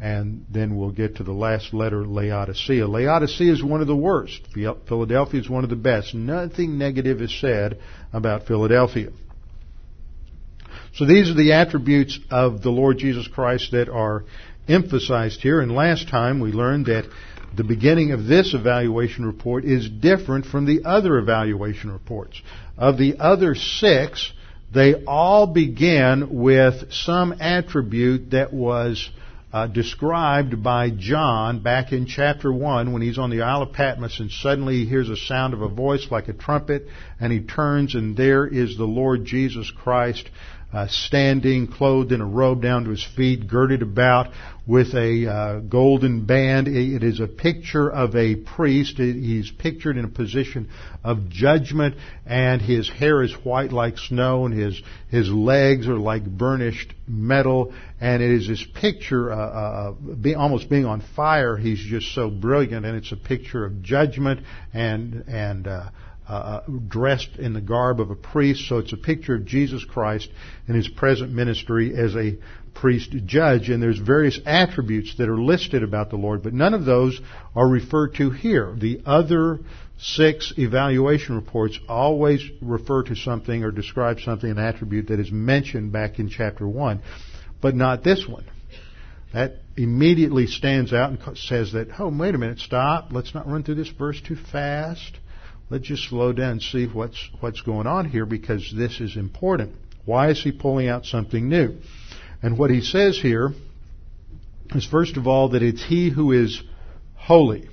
[0.00, 2.86] and then we'll get to the last letter, Laodicea.
[2.86, 4.40] Laodicea is one of the worst.
[4.54, 6.14] Philadelphia is one of the best.
[6.14, 7.78] Nothing negative is said
[8.14, 9.10] about Philadelphia.
[10.94, 14.24] So these are the attributes of the Lord Jesus Christ that are
[14.68, 15.60] emphasized here.
[15.60, 17.08] And last time we learned that
[17.56, 22.40] the beginning of this evaluation report is different from the other evaluation reports.
[22.76, 24.32] Of the other six,
[24.72, 29.10] they all begin with some attribute that was
[29.52, 34.18] uh, described by John back in chapter 1 when he's on the Isle of Patmos
[34.18, 36.86] and suddenly he hears a sound of a voice like a trumpet
[37.20, 40.30] and he turns and there is the Lord Jesus Christ
[40.72, 44.32] uh, standing, clothed in a robe down to his feet, girded about
[44.66, 46.68] with a uh, golden band.
[46.68, 48.96] It is a picture of a priest.
[48.96, 50.70] He's pictured in a position
[51.04, 54.80] of judgment, and his hair is white like snow, and his
[55.10, 57.74] his legs are like burnished metal.
[58.00, 61.56] And it is this picture, uh, uh, being, almost being on fire.
[61.56, 64.40] He's just so brilliant, and it's a picture of judgment
[64.72, 65.68] and and
[66.28, 68.68] uh, uh, dressed in the garb of a priest.
[68.68, 70.28] So it's a picture of Jesus Christ
[70.68, 72.38] in his present ministry as a
[72.74, 73.68] priest judge.
[73.68, 77.20] And there's various attributes that are listed about the Lord, but none of those
[77.56, 78.72] are referred to here.
[78.78, 79.60] The other
[79.98, 85.90] six evaluation reports always refer to something or describe something, an attribute that is mentioned
[85.90, 87.02] back in chapter 1,
[87.60, 88.44] but not this one.
[89.32, 93.08] That immediately stands out and says that, oh, wait a minute, stop.
[93.10, 95.18] Let's not run through this verse too fast
[95.70, 99.74] let's just slow down and see what's what's going on here because this is important.
[100.04, 101.76] Why is he pulling out something new?
[102.42, 103.52] And what he says here
[104.74, 106.62] is first of all that it's he who is
[107.14, 107.68] holy.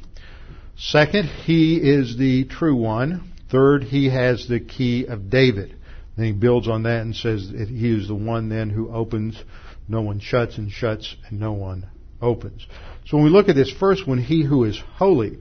[0.78, 3.34] Second, he is the true one.
[3.52, 5.76] Third, he has the key of David.
[6.16, 9.42] Then he builds on that and says that he is the one then who opens,
[9.88, 11.88] no one shuts, and shuts, and no one
[12.22, 12.66] opens.
[13.08, 15.38] So when we look at this first one, he who is holy,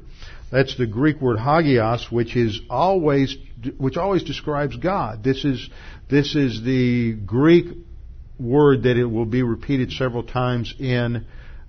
[0.51, 3.37] that's the Greek word hagios, which is always,
[3.77, 5.23] which always describes God.
[5.23, 5.69] This is,
[6.11, 7.67] this is the Greek
[8.39, 11.27] word that it will be repeated several times in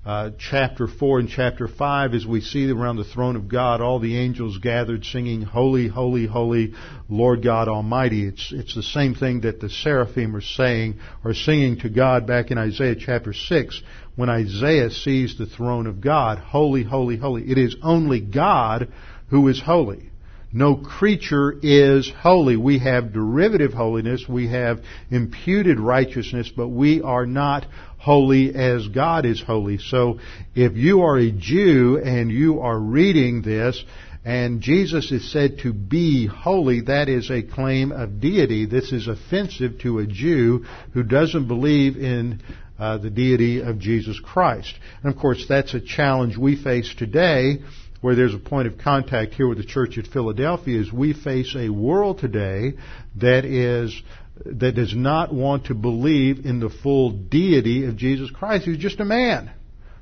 [0.10, 4.00] uh, chapter 4 and chapter 5 as we see around the throne of God all
[4.00, 6.74] the angels gathered singing holy holy holy
[7.08, 11.78] Lord God Almighty it's it's the same thing that the seraphim are saying or singing
[11.82, 13.84] to God back in Isaiah chapter 6
[14.16, 17.44] when Isaiah sees the throne of God, holy, holy, holy.
[17.44, 18.92] It is only God
[19.30, 20.10] who is holy.
[20.52, 22.58] No creature is holy.
[22.58, 27.68] We have derivative holiness, we have imputed righteousness, but we are not
[28.00, 29.78] holy as God is holy.
[29.78, 30.20] So
[30.56, 33.84] if you are a Jew and you are reading this,
[34.26, 38.66] and Jesus is said to be holy, that is a claim of deity.
[38.66, 42.42] This is offensive to a Jew who doesn't believe in
[42.78, 44.74] uh, the deity of Jesus Christ.
[45.04, 47.60] And of course, that's a challenge we face today,
[48.02, 50.80] where there's a point of contact here with the church at Philadelphia.
[50.80, 52.74] Is we face a world today
[53.18, 54.02] that is
[54.46, 58.66] that does not want to believe in the full deity of Jesus Christ.
[58.66, 59.52] He's just a man.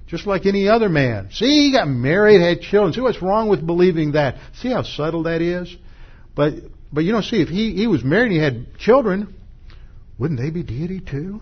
[0.08, 1.30] Just like any other man.
[1.32, 2.94] See, he got married, had children.
[2.94, 4.36] See what's wrong with believing that?
[4.56, 5.76] See how subtle that is?
[6.34, 6.54] But,
[6.94, 9.36] but you know, see, if he, he was married and he had children,
[10.18, 11.42] wouldn't they be deity too?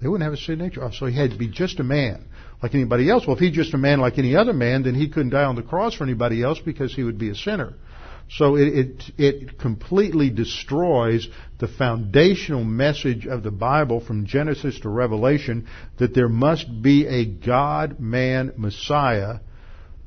[0.00, 0.82] They wouldn't have a sin nature.
[0.82, 2.24] Oh, So he had to be just a man,
[2.62, 3.26] like anybody else.
[3.26, 5.54] Well, if he's just a man like any other man, then he couldn't die on
[5.54, 7.74] the cross for anybody else because he would be a sinner.
[8.36, 14.88] So it, it, it completely destroys the foundational message of the Bible from Genesis to
[14.88, 15.66] Revelation
[15.98, 19.40] that there must be a God-man Messiah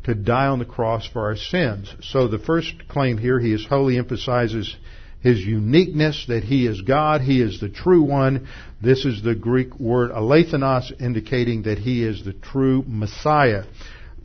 [0.06, 1.94] to die on the cross for our sins.
[2.02, 4.76] So the first claim here, he is holy, emphasizes
[5.22, 8.48] his uniqueness, that he is God, he is the true one.
[8.82, 13.64] This is the Greek word alethinos, indicating that he is the true Messiah.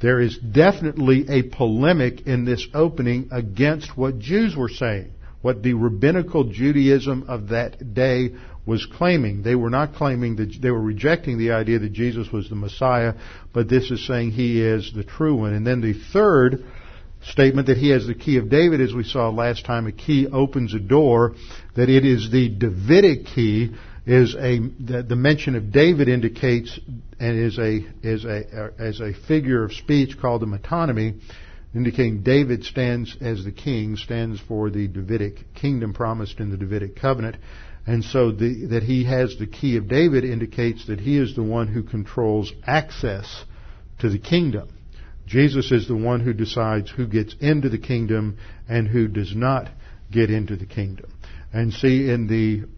[0.00, 5.74] There is definitely a polemic in this opening against what Jews were saying, what the
[5.74, 8.30] rabbinical Judaism of that day
[8.64, 9.42] was claiming.
[9.42, 13.14] They were not claiming that they were rejecting the idea that Jesus was the Messiah,
[13.52, 15.52] but this is saying he is the true one.
[15.52, 16.64] And then the third
[17.22, 20.26] statement that he has the key of David, as we saw last time, a key
[20.26, 21.34] opens a door,
[21.76, 23.74] that it is the Davidic key,
[24.06, 26.78] is a, the, the mention of David indicates,
[27.18, 31.20] and is a, is a, as a figure of speech called the metonymy,
[31.74, 36.96] indicating David stands as the king, stands for the Davidic kingdom promised in the Davidic
[36.96, 37.36] covenant.
[37.86, 41.42] And so the, that he has the key of David indicates that he is the
[41.42, 43.44] one who controls access
[44.00, 44.68] to the kingdom.
[45.26, 49.68] Jesus is the one who decides who gets into the kingdom and who does not
[50.10, 51.12] get into the kingdom.
[51.52, 52.68] And see, in the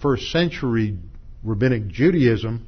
[0.00, 0.98] first century
[1.42, 2.66] rabbinic Judaism,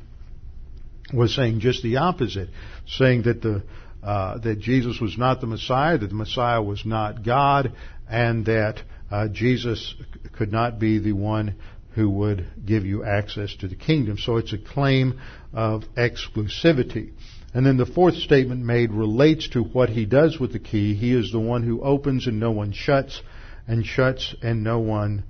[1.13, 2.49] was saying just the opposite,
[2.87, 3.63] saying that the
[4.03, 7.73] uh, that Jesus was not the Messiah, that the Messiah was not God,
[8.09, 9.95] and that uh, Jesus
[10.33, 11.57] could not be the one
[11.95, 14.17] who would give you access to the kingdom.
[14.17, 15.21] So it's a claim
[15.53, 17.13] of exclusivity.
[17.53, 20.95] And then the fourth statement made relates to what he does with the key.
[20.95, 23.21] He is the one who opens and no one shuts,
[23.67, 25.25] and shuts and no one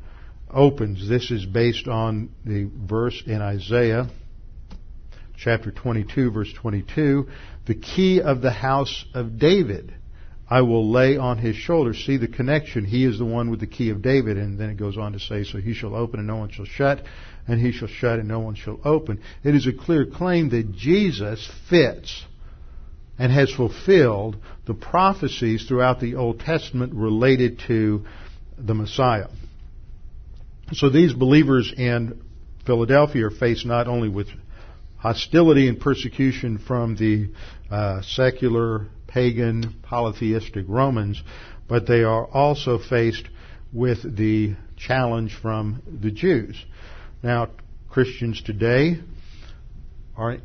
[0.53, 1.09] opens.
[1.09, 4.09] This is based on the verse in Isaiah
[5.37, 7.29] chapter 22 verse 22.
[7.67, 9.95] The key of the house of David
[10.51, 11.95] I will lay on his shoulder.
[11.95, 12.85] See the connection.
[12.85, 14.37] He is the one with the key of David.
[14.37, 16.65] And then it goes on to say, so he shall open and no one shall
[16.65, 17.05] shut,
[17.47, 19.23] and he shall shut and no one shall open.
[19.45, 22.25] It is a clear claim that Jesus fits
[23.17, 28.05] and has fulfilled the prophecies throughout the Old Testament related to
[28.59, 29.29] the Messiah.
[30.73, 32.23] So these believers in
[32.65, 34.29] Philadelphia are faced not only with
[34.99, 37.31] hostility and persecution from the
[37.75, 41.21] uh, secular, pagan, polytheistic Romans,
[41.69, 43.27] but they are also faced
[43.73, 46.57] with the challenge from the Jews.
[47.23, 47.49] Now,
[47.89, 49.01] Christians today
[50.17, 50.39] are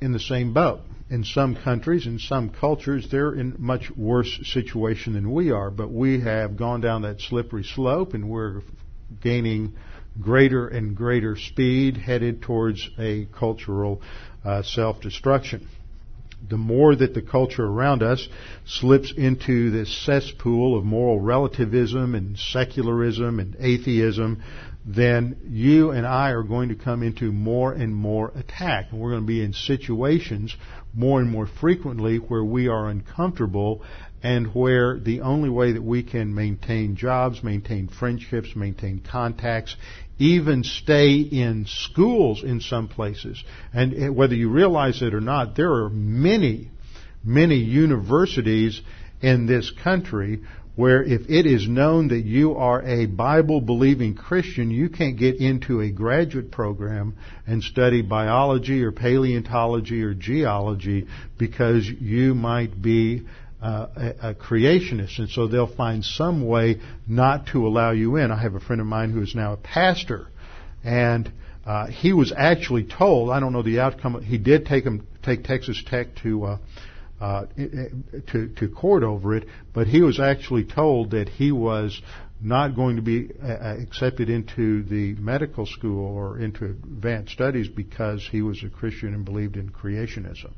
[0.00, 0.80] in the same boat.
[1.10, 5.92] In some countries, in some cultures, they're in much worse situation than we are, but
[5.92, 8.62] we have gone down that slippery slope and we're
[9.20, 9.74] gaining
[10.20, 14.02] greater and greater speed headed towards a cultural
[14.44, 15.68] uh, self-destruction.
[16.48, 18.28] The more that the culture around us
[18.66, 24.42] slips into this cesspool of moral relativism and secularism and atheism,
[24.84, 28.88] then you and I are going to come into more and more attack.
[28.90, 30.54] And we're going to be in situations
[30.92, 33.82] more and more frequently where we are uncomfortable
[34.22, 39.76] and where the only way that we can maintain jobs, maintain friendships, maintain contacts,
[40.18, 45.56] even stay in schools in some places, and eh, whether you realize it or not,
[45.56, 46.70] there are many,
[47.24, 48.80] many universities
[49.20, 50.40] in this country
[50.74, 55.36] where if it is known that you are a Bible believing Christian, you can't get
[55.36, 57.14] into a graduate program
[57.46, 61.06] and study biology or paleontology or geology
[61.38, 63.26] because you might be
[63.62, 68.32] uh, a, a, creationist, and so they'll find some way not to allow you in.
[68.32, 70.26] I have a friend of mine who is now a pastor,
[70.82, 71.30] and
[71.64, 73.30] uh, he was actually told.
[73.30, 74.20] I don't know the outcome.
[74.22, 76.44] He did take him take Texas Tech to.
[76.44, 76.58] Uh,
[77.20, 77.46] uh,
[78.32, 82.02] to, to court over it, but he was actually told that he was
[82.40, 88.28] not going to be uh, accepted into the medical school or into advanced studies because
[88.32, 90.50] he was a Christian and believed in creationism.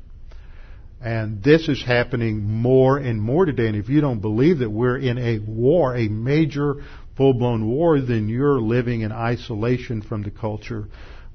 [1.01, 3.67] And this is happening more and more today.
[3.67, 6.83] And if you don't believe that we're in a war, a major
[7.17, 10.87] full-blown war, then you're living in isolation from the culture,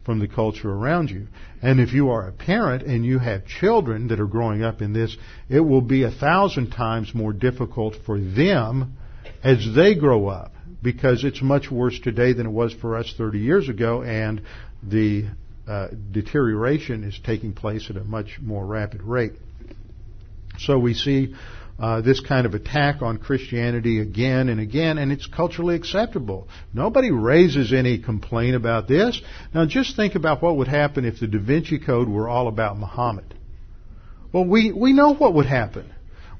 [0.05, 1.29] from the culture around you.
[1.63, 4.93] And if you are a parent and you have children that are growing up in
[4.93, 5.17] this,
[5.49, 8.97] it will be a thousand times more difficult for them
[9.43, 13.39] as they grow up because it's much worse today than it was for us 30
[13.39, 14.43] years ago and
[14.83, 15.27] the
[15.69, 19.33] uh, deterioration is taking place at a much more rapid rate.
[20.59, 21.35] So we see
[21.79, 26.49] uh, this kind of attack on Christianity again and again, and it's culturally acceptable.
[26.75, 29.21] Nobody raises any complaint about this.
[29.55, 32.79] Now just think about what would happen if the Da Vinci Code were all about
[32.79, 33.35] Muhammad.
[34.33, 35.91] Well, we, we know what would happen.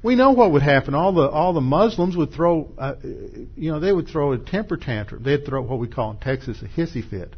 [0.03, 0.95] We know what would happen.
[0.95, 4.77] All the all the Muslims would throw, uh, you know, they would throw a temper
[4.77, 5.21] tantrum.
[5.21, 7.35] They'd throw what we call in Texas a hissy fit.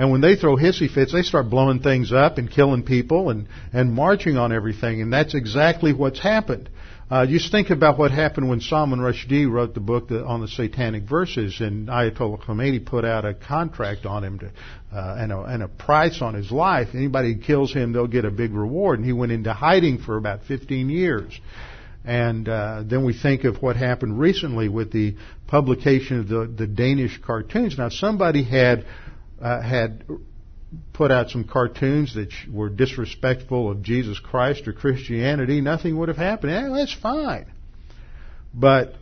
[0.00, 3.46] And when they throw hissy fits, they start blowing things up and killing people and,
[3.70, 5.02] and marching on everything.
[5.02, 6.70] And that's exactly what's happened.
[7.10, 11.02] Uh, just think about what happened when Salman Rushdie wrote the book on the satanic
[11.02, 15.62] verses, and Ayatollah Khomeini put out a contract on him to, uh, and, a, and
[15.62, 16.88] a price on his life.
[16.94, 19.00] Anybody who kills him, they'll get a big reward.
[19.00, 21.38] And he went into hiding for about 15 years.
[22.06, 26.66] And uh, then we think of what happened recently with the publication of the, the
[26.66, 27.76] Danish cartoons.
[27.76, 28.86] Now, somebody had
[29.40, 30.04] uh, had
[30.92, 36.16] put out some cartoons that were disrespectful of Jesus Christ or Christianity, nothing would have
[36.16, 36.52] happened.
[36.52, 37.46] Yeah, that's fine.
[38.54, 38.94] But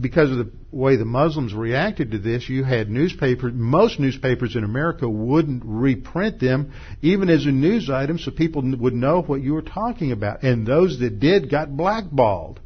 [0.00, 4.64] because of the way the Muslims reacted to this, you had newspapers, most newspapers in
[4.64, 9.54] America wouldn't reprint them even as a news item so people would know what you
[9.54, 10.42] were talking about.
[10.42, 12.60] And those that did got blackballed.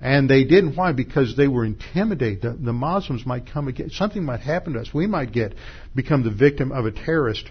[0.00, 0.76] And they didn't.
[0.76, 0.92] Why?
[0.92, 2.42] Because they were intimidated.
[2.42, 3.90] The, the Muslims might come again.
[3.90, 4.92] Something might happen to us.
[4.92, 5.54] We might get
[5.94, 7.50] become the victim of a terrorist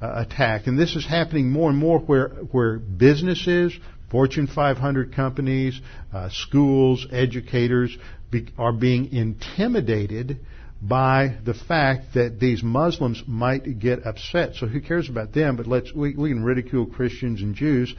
[0.00, 0.66] uh, attack.
[0.66, 3.72] And this is happening more and more where where businesses,
[4.10, 5.80] Fortune 500 companies,
[6.12, 7.96] uh, schools, educators
[8.30, 10.40] be, are being intimidated
[10.82, 14.54] by the fact that these Muslims might get upset.
[14.56, 15.56] So who cares about them?
[15.56, 17.94] But let's we, we can ridicule Christians and Jews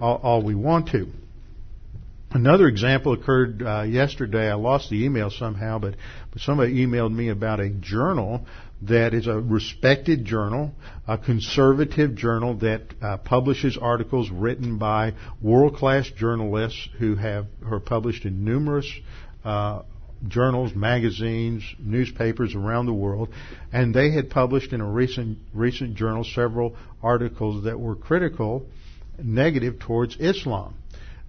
[0.00, 1.08] all, all we want to.
[2.32, 4.48] Another example occurred uh, yesterday.
[4.48, 5.96] I lost the email somehow, but,
[6.30, 8.46] but somebody emailed me about a journal
[8.82, 10.72] that is a respected journal,
[11.08, 17.80] a conservative journal that uh, publishes articles written by world-class journalists who have who are
[17.80, 18.88] published in numerous
[19.44, 19.82] uh,
[20.28, 23.28] journals, magazines, newspapers around the world,
[23.72, 28.66] and they had published in a recent recent journal several articles that were critical,
[29.18, 30.74] negative towards Islam.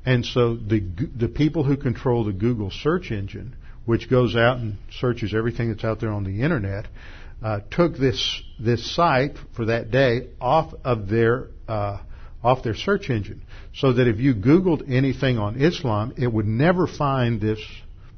[0.05, 0.79] And so the
[1.15, 5.83] the people who control the Google search engine, which goes out and searches everything that's
[5.83, 6.87] out there on the internet,
[7.43, 11.99] uh, took this this site for that day off of their uh,
[12.43, 13.41] off their search engine,
[13.75, 17.59] so that if you Googled anything on Islam, it would never find this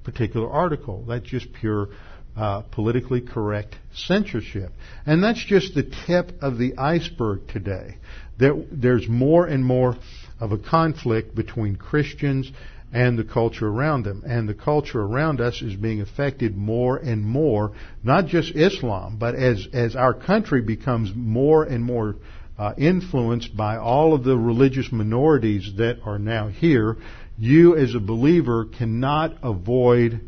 [0.05, 1.03] particular article.
[1.05, 1.89] That's just pure
[2.37, 4.71] uh, politically correct censorship,
[5.05, 7.97] and that's just the tip of the iceberg today.
[8.39, 9.97] There, there's more and more
[10.43, 12.51] of a conflict between Christians
[12.91, 14.23] and the culture around them.
[14.25, 17.71] And the culture around us is being affected more and more,
[18.03, 22.17] not just Islam, but as, as our country becomes more and more
[22.59, 26.97] uh, influenced by all of the religious minorities that are now here,
[27.37, 30.19] you as a believer cannot avoid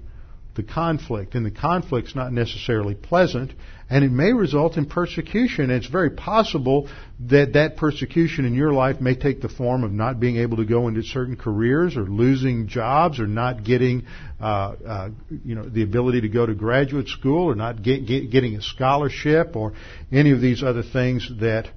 [0.56, 1.36] the conflict.
[1.36, 3.52] And the conflict's not necessarily pleasant,
[3.90, 5.70] and it may result in persecution.
[5.70, 6.90] It's very possible
[7.28, 10.66] that that persecution in your life may take the form of not being able to
[10.66, 14.06] go into certain careers, or losing jobs, or not getting,
[14.42, 15.10] uh, uh,
[15.44, 18.62] you know, the ability to go to graduate school, or not get, get, getting a
[18.62, 19.74] scholarship, or
[20.12, 21.68] any of these other things that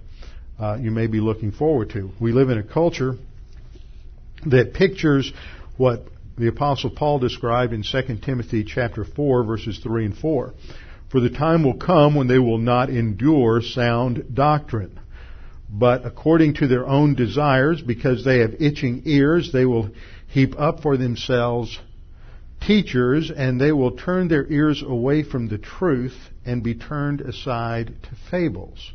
[0.59, 2.11] uh, you may be looking forward to.
[2.18, 3.16] We live in a culture
[4.46, 5.30] that pictures
[5.76, 6.04] what
[6.38, 10.54] the apostle Paul described in 2 Timothy chapter 4 verses 3 and 4.
[11.09, 14.98] For the time will come when they will not endure sound doctrine,
[15.70, 19.90] but according to their own desires, because they have itching ears, they will
[20.26, 21.78] heap up for themselves
[22.61, 27.94] teachers, and they will turn their ears away from the truth and be turned aside
[28.02, 28.92] to fables.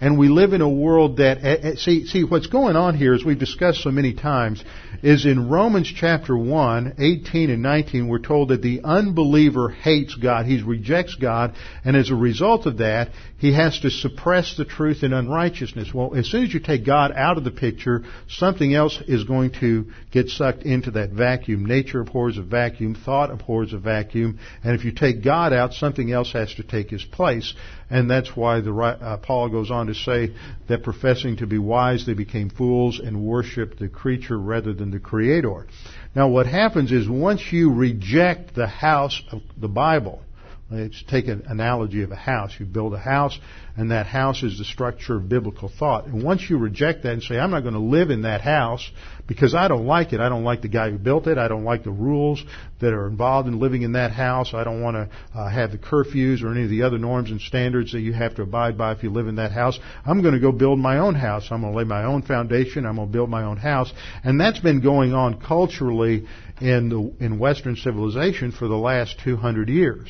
[0.00, 3.14] And we live in a world that, eh, eh, see, see, what's going on here,
[3.14, 4.62] as we've discussed so many times,
[5.02, 10.46] is in Romans chapter 1, 18 and 19, we're told that the unbeliever hates God.
[10.46, 15.02] He rejects God, and as a result of that, he has to suppress the truth
[15.04, 15.92] in unrighteousness.
[15.94, 19.52] Well, as soon as you take God out of the picture, something else is going
[19.60, 21.66] to get sucked into that vacuum.
[21.66, 26.10] Nature abhors a vacuum, thought abhors a vacuum, and if you take God out, something
[26.10, 27.54] else has to take his place.
[27.90, 30.34] And that's why the, uh, Paul goes on to say
[30.68, 34.98] that professing to be wise, they became fools and worshiped the creature rather than the
[34.98, 35.66] Creator.
[36.14, 40.23] Now what happens is once you reject the house of the Bible,
[40.70, 42.52] Let's take an analogy of a house.
[42.58, 43.38] You build a house,
[43.76, 46.06] and that house is the structure of biblical thought.
[46.06, 48.90] And once you reject that and say, I'm not going to live in that house
[49.26, 50.20] because I don't like it.
[50.20, 51.36] I don't like the guy who built it.
[51.36, 52.42] I don't like the rules
[52.80, 54.54] that are involved in living in that house.
[54.54, 57.42] I don't want to uh, have the curfews or any of the other norms and
[57.42, 59.78] standards that you have to abide by if you live in that house.
[60.06, 61.48] I'm going to go build my own house.
[61.50, 62.86] I'm going to lay my own foundation.
[62.86, 63.92] I'm going to build my own house.
[64.24, 66.26] And that's been going on culturally
[66.62, 70.08] in the, in Western civilization for the last 200 years.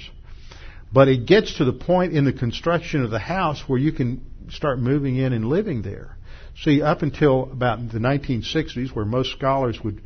[0.94, 4.24] But it gets to the point in the construction of the house where you can
[4.48, 6.16] start moving in and living there.
[6.62, 10.00] See, up until about the 1960s, where most scholars would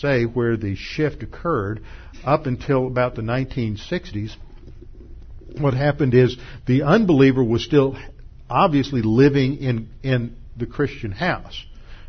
[0.00, 1.80] say where the shift occurred,
[2.24, 4.34] up until about the 1960s,
[5.58, 7.96] what happened is the unbeliever was still
[8.50, 11.64] obviously living in, in the Christian house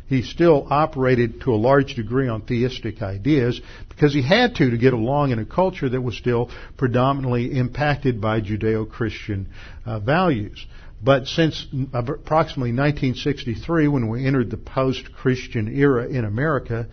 [0.08, 4.78] he still operated to a large degree on theistic ideas because he had to to
[4.78, 9.48] get along in a culture that was still predominantly impacted by Judeo-Christian
[9.84, 10.66] uh, values.
[11.02, 16.88] But since approximately 1963, when we entered the post-Christian era in America,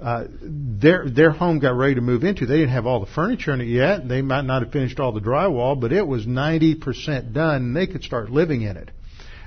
[0.00, 2.46] uh, their their home got ready to move into.
[2.46, 4.06] They didn't have all the furniture in it yet.
[4.06, 7.88] They might not have finished all the drywall, but it was 90% done, and they
[7.88, 8.90] could start living in it.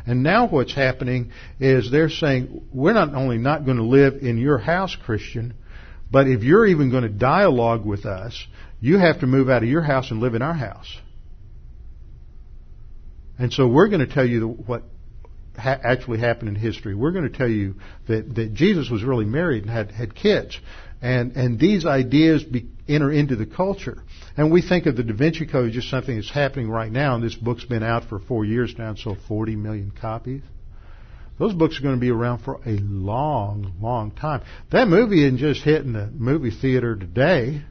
[0.06, 4.38] And now what's happening is they're saying, we're not only not going to live in
[4.38, 5.54] your house, Christian,
[6.12, 8.48] but if you're even going to dialogue with us,
[8.80, 10.98] you have to move out of your house and live in our house.
[13.38, 14.84] And so we're going to tell you what
[15.58, 16.96] ha- actually happened in history.
[16.96, 17.76] We're going to tell you
[18.08, 20.60] that, that Jesus was really married and had, had kids.
[21.02, 24.04] And, and these ideas be, enter into the culture.
[24.38, 27.16] And we think of the Da Vinci Code as just something that's happening right now,
[27.16, 30.44] and this book's been out for four years now and sold 40 million copies.
[31.40, 34.44] Those books are going to be around for a long, long time.
[34.72, 37.64] That movie isn't just hitting the movie theater today.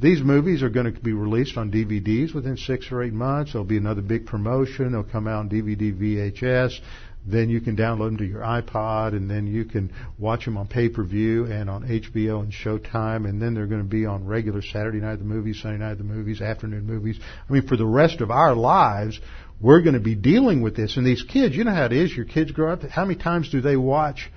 [0.00, 3.52] These movies are going to be released on DVDs within six or eight months.
[3.52, 4.92] There'll be another big promotion.
[4.92, 6.80] They'll come out on DVD, VHS.
[7.26, 10.66] Then you can download them to your iPod, and then you can watch them on
[10.66, 13.26] pay-per-view and on HBO and Showtime.
[13.26, 16.04] And then they're going to be on regular Saturday night the movies, Sunday night the
[16.04, 17.18] movies, afternoon movies.
[17.48, 19.18] I mean, for the rest of our lives,
[19.60, 20.96] we're going to be dealing with this.
[20.96, 22.14] And these kids, you know how it is.
[22.14, 22.82] Your kids grow up.
[22.82, 24.30] How many times do they watch?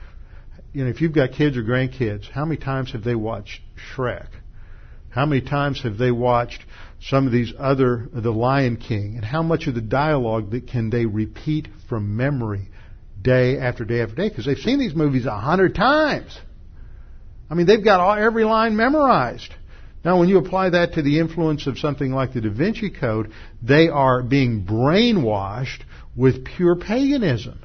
[0.72, 4.28] You know, if you've got kids or grandkids, how many times have they watched Shrek?
[5.18, 6.64] How many times have they watched
[7.02, 9.16] some of these other, The Lion King?
[9.16, 12.70] And how much of the dialogue that can they repeat from memory
[13.20, 14.30] day after day after day?
[14.30, 16.38] Because they've seen these movies a hundred times.
[17.50, 19.52] I mean, they've got all, every line memorized.
[20.06, 23.32] Now, when you apply that to the influence of something like the Da Vinci Code,
[23.64, 25.82] they are being brainwashed
[26.16, 27.60] with pure paganism.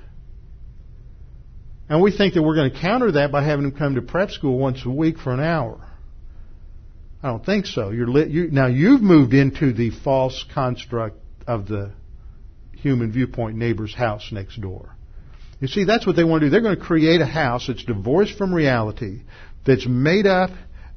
[1.90, 4.30] And we think that we're going to counter that by having them come to prep
[4.30, 5.86] school once a week for an hour.
[7.22, 7.90] I don't think so.
[7.90, 11.92] You're li- you, now you've moved into the false construct of the
[12.72, 14.96] human viewpoint neighbor's house next door.
[15.60, 16.50] You see, that's what they want to do.
[16.50, 19.22] They're going to create a house that's divorced from reality,
[19.64, 20.50] that's made up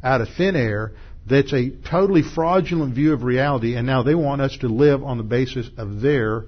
[0.03, 0.93] out of thin air,
[1.27, 5.17] that's a totally fraudulent view of reality, and now they want us to live on
[5.17, 6.45] the basis of their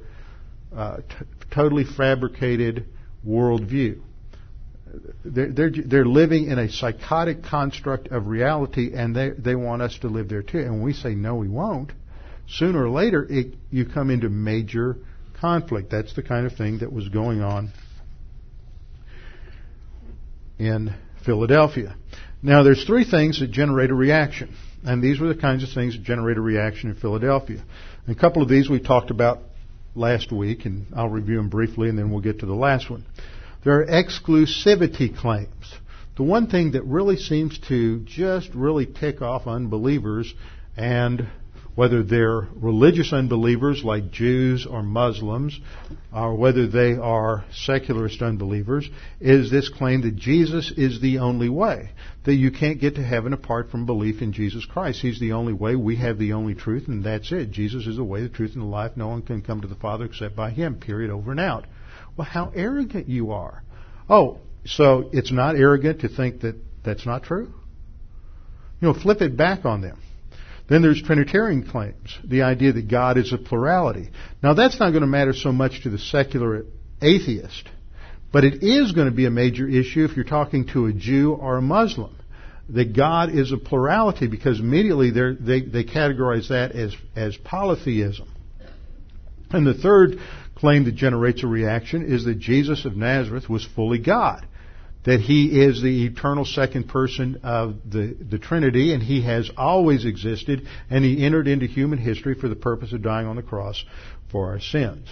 [0.76, 1.04] uh, t-
[1.52, 2.86] totally fabricated
[3.26, 4.02] worldview
[5.24, 9.98] they're, they're, they're living in a psychotic construct of reality and they, they want us
[10.00, 10.60] to live there too.
[10.60, 11.92] And when we say no, we won't,
[12.48, 14.98] sooner or later it, you come into major
[15.40, 15.92] conflict.
[15.92, 17.72] That's the kind of thing that was going on
[20.58, 20.94] in
[21.26, 21.96] Philadelphia.
[22.42, 24.56] Now there's three things that generate a reaction.
[24.84, 27.64] And these were the kinds of things that generate a reaction in Philadelphia.
[28.06, 29.40] And a couple of these we talked about
[29.96, 33.04] last week, and I'll review them briefly, and then we'll get to the last one.
[33.64, 35.74] There are exclusivity claims.
[36.16, 40.34] The one thing that really seems to just really tick off unbelievers,
[40.76, 41.28] and
[41.76, 45.60] whether they're religious unbelievers like Jews or Muslims,
[46.12, 48.90] or whether they are secularist unbelievers,
[49.20, 51.92] is this claim that Jesus is the only way.
[52.26, 55.02] That you can't get to heaven apart from belief in Jesus Christ.
[55.02, 55.76] He's the only way.
[55.76, 57.52] We have the only truth, and that's it.
[57.52, 58.94] Jesus is the way, the truth, and the life.
[58.96, 60.80] No one can come to the Father except by Him.
[60.80, 61.12] Period.
[61.12, 61.68] Over and out.
[62.18, 63.64] Well, how arrogant you are.
[64.10, 67.54] Oh, so it's not arrogant to think that that's not true?
[68.82, 70.00] You know, flip it back on them.
[70.70, 74.10] Then there's Trinitarian claims, the idea that God is a plurality.
[74.44, 76.66] Now that's not going to matter so much to the secular
[77.02, 77.70] atheist,
[78.34, 81.34] but it is going to be a major issue if you're talking to a Jew
[81.34, 82.16] or a Muslim.
[82.70, 88.28] That God is a plurality because immediately they, they categorize that as, as polytheism.
[89.52, 90.20] And the third
[90.58, 94.48] claim that generates a reaction is that Jesus of Nazareth was fully God.
[95.06, 100.04] That he is the eternal second person of the, the Trinity and he has always
[100.04, 103.86] existed and he entered into human history for the purpose of dying on the cross
[104.32, 105.08] for our sins.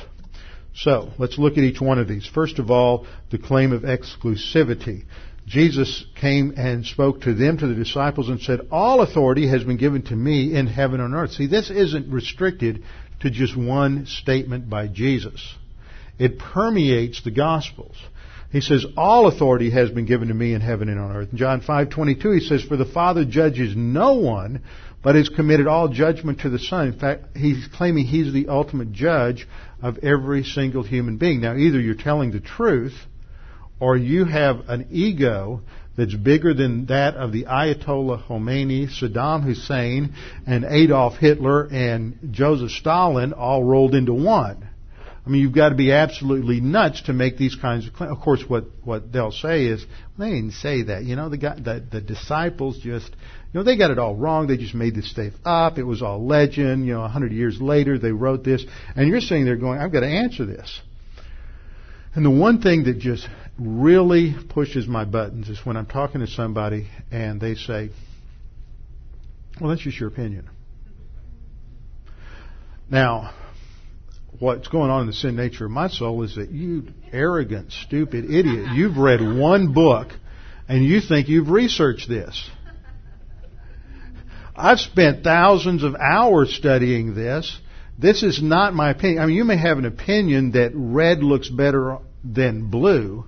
[0.73, 2.27] So, let's look at each one of these.
[2.27, 5.05] First of all, the claim of exclusivity.
[5.45, 9.77] Jesus came and spoke to them, to the disciples, and said, All authority has been
[9.77, 11.33] given to me in heaven and earth.
[11.33, 12.83] See, this isn't restricted
[13.25, 15.55] to just one statement by Jesus.
[16.17, 17.97] It permeates the Gospels.
[18.51, 21.29] He says, All authority has been given to me in heaven and on earth.
[21.31, 24.61] In John 5.22 he says, For the Father judges no one,
[25.03, 26.87] but has committed all judgment to the Son.
[26.87, 29.47] In fact, he's claiming he's the ultimate judge
[29.81, 31.41] of every single human being.
[31.41, 32.95] Now, either you're telling the truth,
[33.79, 35.61] or you have an ego
[35.97, 40.13] that's bigger than that of the Ayatollah Khomeini, Saddam Hussein,
[40.45, 44.67] and Adolf Hitler and Joseph Stalin all rolled into one.
[45.25, 48.11] I mean, you've got to be absolutely nuts to make these kinds of claims.
[48.11, 49.83] Of course, what, what they'll say is,
[50.19, 51.03] they didn't say that.
[51.03, 54.45] You know, the, guy, the, the disciples just, you know, they got it all wrong.
[54.45, 55.79] They just made this stuff up.
[55.79, 56.85] It was all legend.
[56.85, 58.63] You know, a hundred years later, they wrote this.
[58.95, 60.79] And you're sitting there going, I've got to answer this.
[62.13, 63.27] And the one thing that just
[63.57, 67.89] really pushes my buttons is when I'm talking to somebody and they say,
[69.59, 70.49] well, that's just your opinion.
[72.89, 73.33] Now,
[74.39, 78.25] what's going on in the sin nature of my soul is that you arrogant, stupid
[78.25, 80.09] idiot, you've read one book
[80.67, 82.49] and you think you've researched this.
[84.55, 87.57] I've spent thousands of hours studying this.
[87.97, 89.21] This is not my opinion.
[89.21, 93.25] I mean, you may have an opinion that red looks better than blue,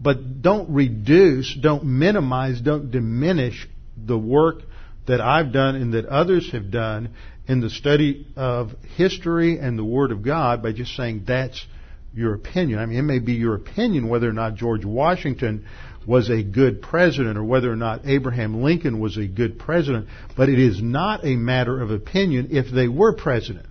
[0.00, 4.62] but don't reduce, don't minimize, don't diminish the work
[5.06, 7.10] that I've done and that others have done
[7.46, 11.64] in the study of history and the Word of God by just saying that's
[12.12, 12.78] your opinion.
[12.78, 15.66] I mean, it may be your opinion whether or not George Washington
[16.06, 20.48] was a good president or whether or not Abraham Lincoln was a good president, but
[20.48, 23.66] it is not a matter of opinion if they were president.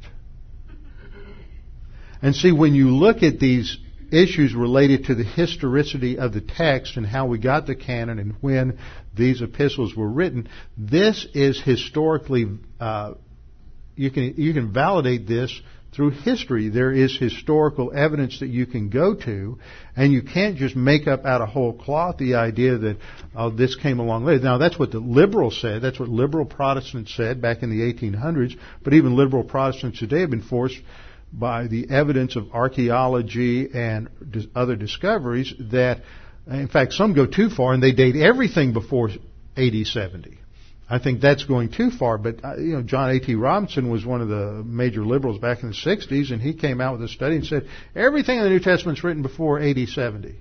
[2.21, 3.77] And see, when you look at these
[4.15, 8.35] issues related to the historicity of the text and how we got the canon and
[8.41, 8.79] when
[9.15, 10.47] these epistles were written,
[10.77, 12.45] this is historically,
[12.79, 13.13] uh,
[13.95, 15.61] you can, you can validate this
[15.95, 16.67] through history.
[16.69, 19.57] There is historical evidence that you can go to,
[19.95, 22.97] and you can't just make up out of whole cloth the idea that
[23.35, 24.43] oh, this came along later.
[24.43, 25.81] Now that's what the liberals said.
[25.81, 28.57] That's what liberal Protestants said back in the 1800s.
[28.83, 30.77] But even liberal Protestants today have been forced
[31.37, 34.09] by the evidence of archaeology and
[34.55, 36.01] other discoveries that,
[36.47, 39.09] in fact, some go too far and they date everything before
[39.57, 40.39] AD 70.
[40.87, 43.33] I think that's going too far, but uh, you know, John A.T.
[43.35, 46.93] Robinson was one of the major liberals back in the 60s, and he came out
[46.93, 50.35] with a study and said everything in the New Testament's written before AD 70.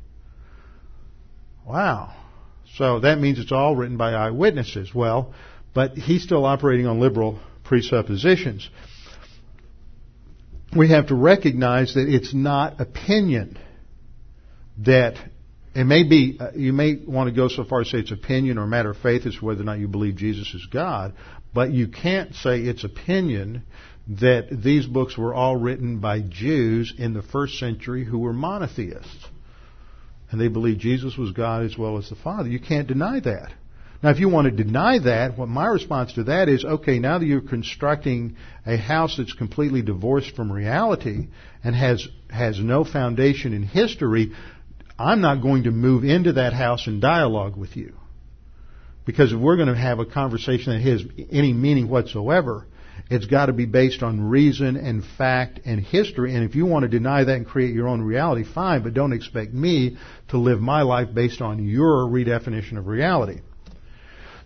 [1.67, 2.15] Wow.
[2.77, 4.95] So that means it's all written by eyewitnesses.
[4.95, 5.33] Well,
[5.73, 8.69] but he's still operating on liberal presuppositions.
[10.77, 13.59] We have to recognize that it's not opinion
[14.79, 15.15] that
[15.75, 18.13] it may be, uh, you may want to go so far as to say it's
[18.13, 21.15] opinion or matter of faith as whether or not you believe Jesus is God,
[21.53, 23.65] but you can't say it's opinion
[24.09, 29.29] that these books were all written by Jews in the first century who were monotheists.
[30.31, 32.49] And they believed Jesus was God as well as the Father.
[32.49, 33.53] You can't deny that.
[34.05, 37.19] Now, if you want to deny that, what my response to that is, okay, now
[37.19, 38.37] that you're constructing
[38.67, 41.29] a house that's completely divorced from reality
[41.65, 44.33] and has has no foundation in history,
[44.99, 47.95] I'm not going to move into that house and dialogue with you.
[49.07, 52.67] Because if we're going to have a conversation that has any meaning whatsoever,
[53.09, 56.35] it's got to be based on reason and fact and history.
[56.35, 59.15] And if you want to deny that and create your own reality, fine, but don't
[59.15, 59.97] expect me
[60.29, 63.41] to live my life based on your redefinition of reality.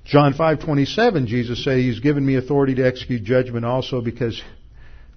[0.09, 4.40] John 5:27 Jesus said he's given me authority to execute judgment also because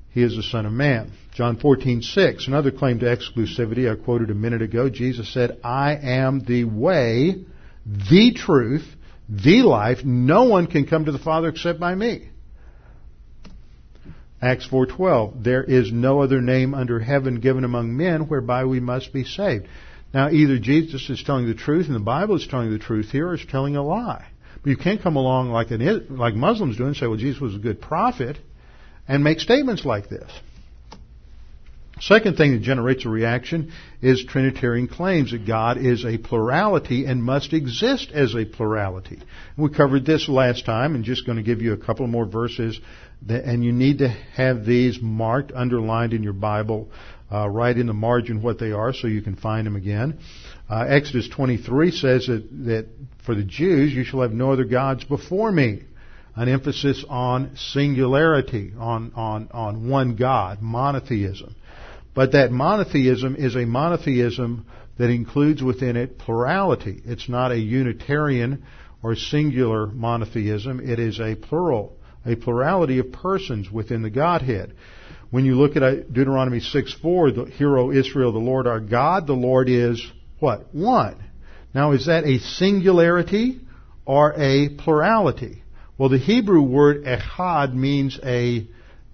[0.10, 1.12] he is the son of man.
[1.34, 6.42] John 14:6 another claim to exclusivity I quoted a minute ago Jesus said I am
[6.42, 7.46] the way
[7.86, 8.86] the truth
[9.30, 12.28] the life no one can come to the father except by me.
[14.42, 19.14] Acts 4:12 There is no other name under heaven given among men whereby we must
[19.14, 19.70] be saved.
[20.14, 23.30] Now either Jesus is telling the truth and the Bible is telling the truth here
[23.30, 24.26] or is telling a lie.
[24.64, 27.56] But you can't come along like an, like Muslims do and say, well, Jesus was
[27.56, 28.38] a good prophet
[29.08, 30.32] and make statements like this.
[32.02, 37.24] Second thing that generates a reaction is Trinitarian claims that God is a plurality and
[37.24, 39.20] must exist as a plurality.
[39.56, 42.80] We covered this last time and just going to give you a couple more verses
[43.28, 46.90] that, and you need to have these marked, underlined in your Bible,
[47.32, 50.20] uh, right in the margin what they are so you can find them again.
[50.70, 52.88] Uh, Exodus 23 says that, that
[53.26, 55.84] for the Jews, you shall have no other gods before me.
[56.36, 61.56] An emphasis on singularity, on, on, on one God, monotheism.
[62.14, 64.66] But that monotheism is a monotheism
[64.98, 67.02] that includes within it plurality.
[67.06, 68.64] It's not a Unitarian
[69.04, 70.80] or singular monotheism.
[70.80, 74.74] It is a plural, a plurality of persons within the Godhead.
[75.32, 79.28] When you look at uh, Deuteronomy 6 4, the hero Israel, the Lord our God,
[79.28, 80.06] the Lord is
[80.40, 80.76] what?
[80.76, 81.24] One.
[81.74, 83.62] Now, is that a singularity
[84.06, 85.64] or a plurality?
[85.98, 88.68] Well, the Hebrew word echad means a,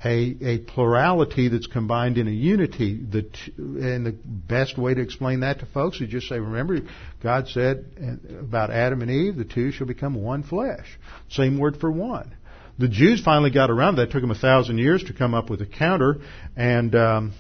[0.04, 3.00] a, a plurality that's combined in a unity.
[3.00, 6.80] The t- and the best way to explain that to folks is just say, remember,
[7.22, 10.88] God said uh, about Adam and Eve, the two shall become one flesh.
[11.30, 12.36] Same word for one.
[12.80, 14.10] The Jews finally got around that.
[14.10, 16.18] It took them a thousand years to come up with a counter,
[16.56, 17.34] and um,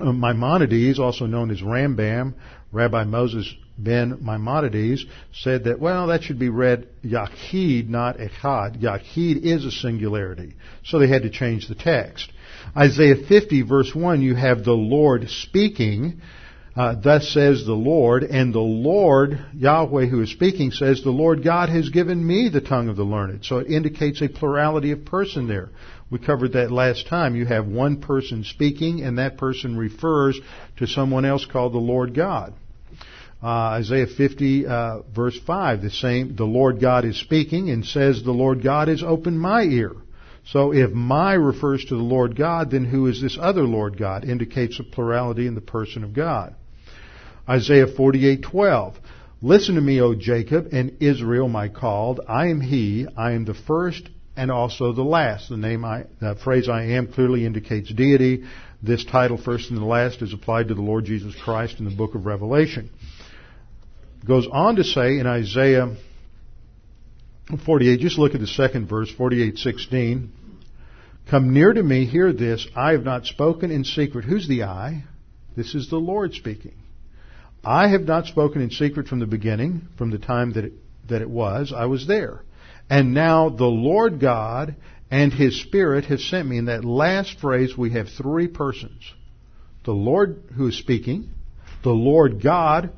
[0.00, 2.34] uh, Maimonides, also known as Rambam,
[2.72, 8.80] Rabbi Moses ben Maimonides, said that, well, that should be read Yachid, not Echad.
[8.80, 10.54] Yachid is a singularity.
[10.84, 12.32] So they had to change the text.
[12.76, 16.20] Isaiah 50 verse 1, you have the Lord speaking,
[16.76, 21.44] uh, thus says the Lord, and the Lord, Yahweh who is speaking, says, the Lord
[21.44, 23.44] God has given me the tongue of the learned.
[23.44, 25.68] So it indicates a plurality of person there.
[26.10, 27.36] We covered that last time.
[27.36, 30.40] You have one person speaking, and that person refers
[30.78, 32.54] to someone else called the Lord God.
[33.40, 38.22] Uh, Isaiah 50, uh, verse 5, the same, the Lord God is speaking and says,
[38.22, 39.92] the Lord God has opened my ear.
[40.46, 44.24] So if my refers to the Lord God, then who is this other Lord God?
[44.24, 46.54] Indicates a plurality in the person of God.
[47.48, 48.94] Isaiah 48:12
[49.44, 52.18] Listen to me, O Jacob, and Israel, my called.
[52.26, 53.06] I am he.
[53.14, 55.50] I am the first and also the last.
[55.50, 58.44] The name I, the phrase I am clearly indicates deity.
[58.82, 61.94] This title, first and the last, is applied to the Lord Jesus Christ in the
[61.94, 62.88] book of Revelation.
[64.26, 65.94] goes on to say in Isaiah
[67.66, 70.28] 48, just look at the second verse, 48:16.
[71.30, 72.66] Come near to me, hear this.
[72.74, 74.24] I have not spoken in secret.
[74.24, 75.04] Who's the I?
[75.54, 76.76] This is the Lord speaking.
[77.64, 80.72] I have not spoken in secret from the beginning, from the time that it,
[81.08, 81.72] that it was.
[81.74, 82.42] I was there.
[82.90, 84.76] And now the Lord God
[85.10, 86.58] and His Spirit have sent me.
[86.58, 89.02] In that last phrase, we have three persons.
[89.84, 91.30] The Lord who is speaking,
[91.82, 92.90] the Lord God,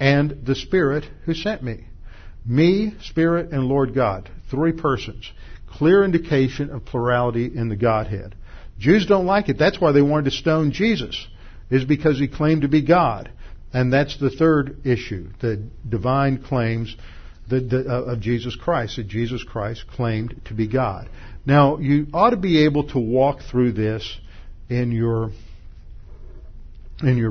[0.00, 1.86] and the Spirit who sent me.
[2.44, 4.30] Me, Spirit, and Lord God.
[4.50, 5.30] Three persons.
[5.68, 8.34] Clear indication of plurality in the Godhead.
[8.78, 9.58] Jews don't like it.
[9.58, 11.26] That's why they wanted to stone Jesus,
[11.70, 13.30] is because he claimed to be God.
[13.72, 16.96] And that's the third issue, the divine claims
[17.50, 21.08] uh, of Jesus Christ, that Jesus Christ claimed to be God.
[21.44, 24.18] Now, you ought to be able to walk through this
[24.68, 25.30] in your
[27.02, 27.30] in your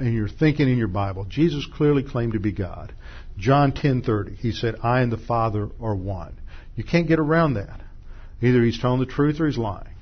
[0.00, 1.26] in your thinking in your Bible.
[1.28, 2.92] Jesus clearly claimed to be God.
[3.36, 4.36] John 10:30.
[4.36, 6.32] He said, "I and the Father are one."
[6.74, 7.80] You can't get around that.
[8.40, 9.94] Either he's telling the truth or he's lying.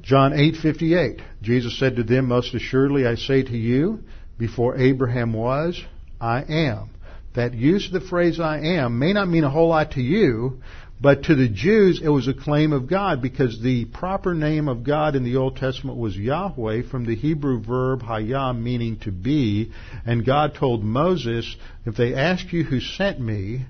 [0.00, 1.20] John 8:58.
[1.42, 4.00] Jesus said to them, "Most assuredly I say to you,
[4.38, 5.82] before Abraham was,
[6.20, 6.90] I am."
[7.34, 10.60] That use of the phrase I am may not mean a whole lot to you,
[11.00, 14.84] but to the Jews, it was a claim of God because the proper name of
[14.84, 19.70] God in the Old Testament was Yahweh from the Hebrew verb hayah, meaning to be.
[20.04, 23.64] And God told Moses, if they ask you who sent me,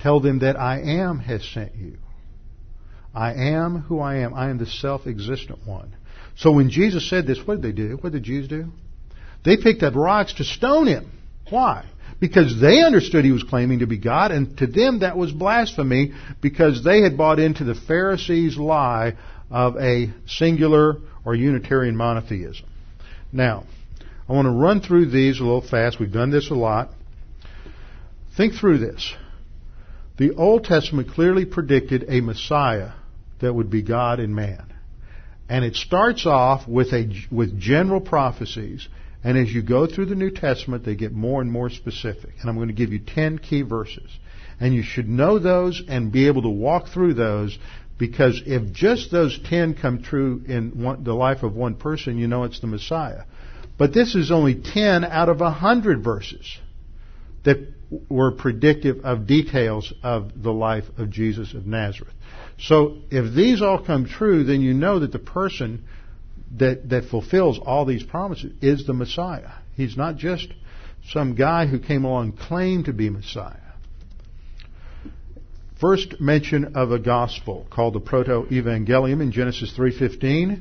[0.00, 1.98] tell them that I am has sent you.
[3.18, 4.34] I am who I am.
[4.34, 5.94] I am the self-existent one.
[6.36, 7.96] So when Jesus said this, what did they do?
[7.96, 8.66] What did the Jews do?
[9.44, 11.10] They picked up rocks to stone him.
[11.50, 11.84] Why?
[12.20, 16.12] because they understood he was claiming to be God, and to them that was blasphemy
[16.40, 19.16] because they had bought into the Pharisees' lie
[19.50, 22.66] of a singular or Unitarian monotheism.
[23.32, 23.64] Now,
[24.28, 26.00] I want to run through these a little fast.
[26.00, 26.90] We've done this a lot.
[28.36, 29.14] Think through this.
[30.18, 32.92] The Old Testament clearly predicted a Messiah
[33.40, 34.72] that would be God and man.
[35.48, 38.88] And it starts off with a, with general prophecies
[39.24, 42.30] and as you go through the New Testament, they get more and more specific.
[42.40, 44.10] And I'm going to give you 10 key verses.
[44.60, 47.58] And you should know those and be able to walk through those
[47.98, 52.28] because if just those 10 come true in one, the life of one person, you
[52.28, 53.24] know it's the Messiah.
[53.76, 56.58] But this is only 10 out of 100 verses
[57.44, 57.58] that
[58.08, 62.14] were predictive of details of the life of Jesus of Nazareth.
[62.58, 65.84] So if these all come true, then you know that the person
[66.56, 69.50] that, that fulfills all these promises is the Messiah.
[69.76, 70.48] He's not just
[71.10, 73.56] some guy who came along claimed to be Messiah.
[75.80, 80.60] First mention of a gospel called the Proto-Evangelium in Genesis 3.15.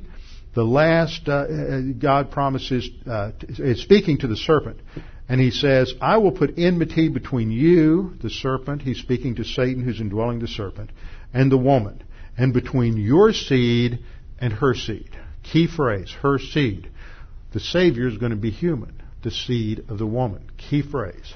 [0.54, 4.80] The last, uh, God promises, uh, is speaking to the serpent.
[5.28, 9.84] And he says, I will put enmity between you, the serpent, he's speaking to Satan
[9.84, 10.92] who's indwelling the serpent,
[11.34, 12.04] and the woman,
[12.38, 14.00] and between your seed
[14.40, 15.10] and her seed.
[15.44, 16.90] Key phrase, her seed.
[17.54, 20.50] The Savior is going to be human, the seed of the woman.
[20.58, 21.34] Key phrase.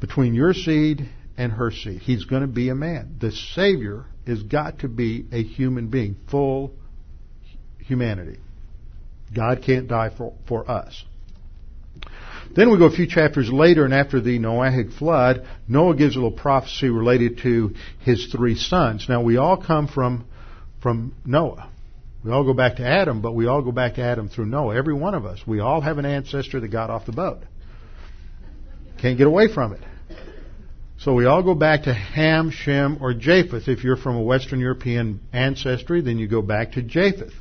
[0.00, 3.16] Between your seed and her seed, he's going to be a man.
[3.20, 6.72] The Savior has got to be a human being, full
[7.78, 8.38] humanity.
[9.34, 11.04] God can't die for, for us.
[12.54, 16.18] Then we go a few chapters later, and after the Noahic flood, Noah gives a
[16.18, 19.06] little prophecy related to his three sons.
[19.08, 20.26] Now, we all come from,
[20.82, 21.70] from Noah.
[22.22, 24.76] We all go back to Adam, but we all go back to Adam through Noah.
[24.76, 25.40] Every one of us.
[25.46, 27.38] We all have an ancestor that got off the boat.
[29.00, 29.80] Can't get away from it.
[30.98, 33.66] So we all go back to Ham, Shem, or Japheth.
[33.66, 37.32] If you're from a Western European ancestry, then you go back to Japheth.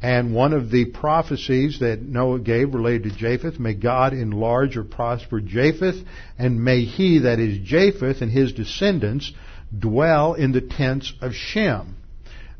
[0.00, 4.84] And one of the prophecies that Noah gave related to Japheth, may God enlarge or
[4.84, 5.96] prosper Japheth,
[6.38, 9.32] and may he, that is Japheth, and his descendants,
[9.76, 11.96] dwell in the tents of Shem,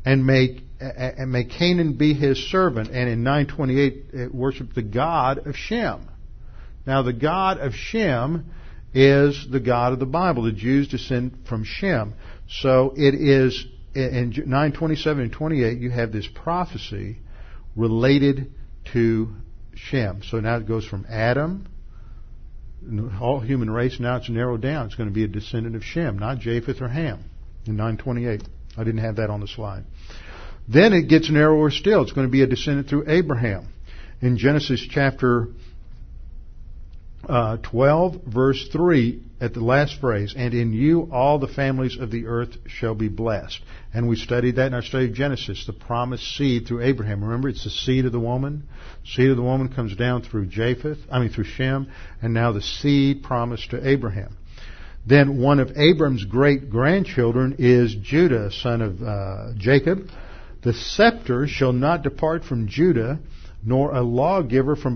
[0.05, 2.89] and may and may Canaan be his servant.
[2.89, 6.07] And in 928, worship the God of Shem.
[6.85, 8.51] Now, the God of Shem
[8.93, 10.43] is the God of the Bible.
[10.43, 12.13] The Jews descend from Shem.
[12.47, 17.19] So it is in 927 and 28, you have this prophecy
[17.79, 18.51] related
[18.93, 19.29] to
[19.73, 20.21] Shem.
[20.23, 21.67] So now it goes from Adam,
[23.19, 24.87] all human race, now it's narrowed down.
[24.87, 27.23] It's going to be a descendant of Shem, not Japheth or Ham
[27.65, 28.43] in 928.
[28.77, 29.85] I didn't have that on the slide.
[30.67, 32.03] Then it gets narrower still.
[32.03, 33.73] It's going to be a descendant through Abraham.
[34.21, 35.47] In Genesis chapter
[37.27, 42.11] uh, 12, verse 3, at the last phrase, and in you all the families of
[42.11, 43.59] the earth shall be blessed.
[43.93, 47.23] And we studied that in our study of Genesis, the promised seed through Abraham.
[47.23, 48.63] Remember, it's the seed of the woman.
[49.05, 51.89] Seed of the woman comes down through Japheth, I mean through Shem,
[52.21, 54.35] and now the seed promised to Abraham.
[55.05, 60.09] Then one of Abram's great grandchildren is Judah, son of uh, Jacob.
[60.61, 63.19] The scepter shall not depart from Judah,
[63.63, 64.95] nor a lawgiver from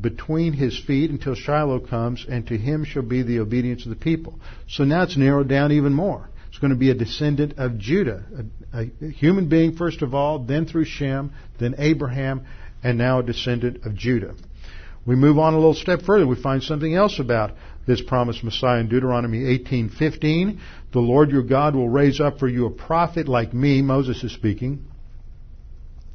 [0.00, 3.96] between his feet until Shiloh comes, and to him shall be the obedience of the
[3.96, 4.38] people.
[4.68, 6.28] So now it's narrowed down even more.
[6.48, 8.24] It's going to be a descendant of Judah,
[8.72, 12.46] a, a human being first of all, then through Shem, then Abraham,
[12.82, 14.34] and now a descendant of Judah.
[15.06, 16.26] We move on a little step further.
[16.26, 17.52] We find something else about
[17.86, 20.58] this promised Messiah in Deuteronomy 18:15.
[20.92, 24.32] The Lord your God will raise up for you a prophet like me, Moses is
[24.32, 24.84] speaking,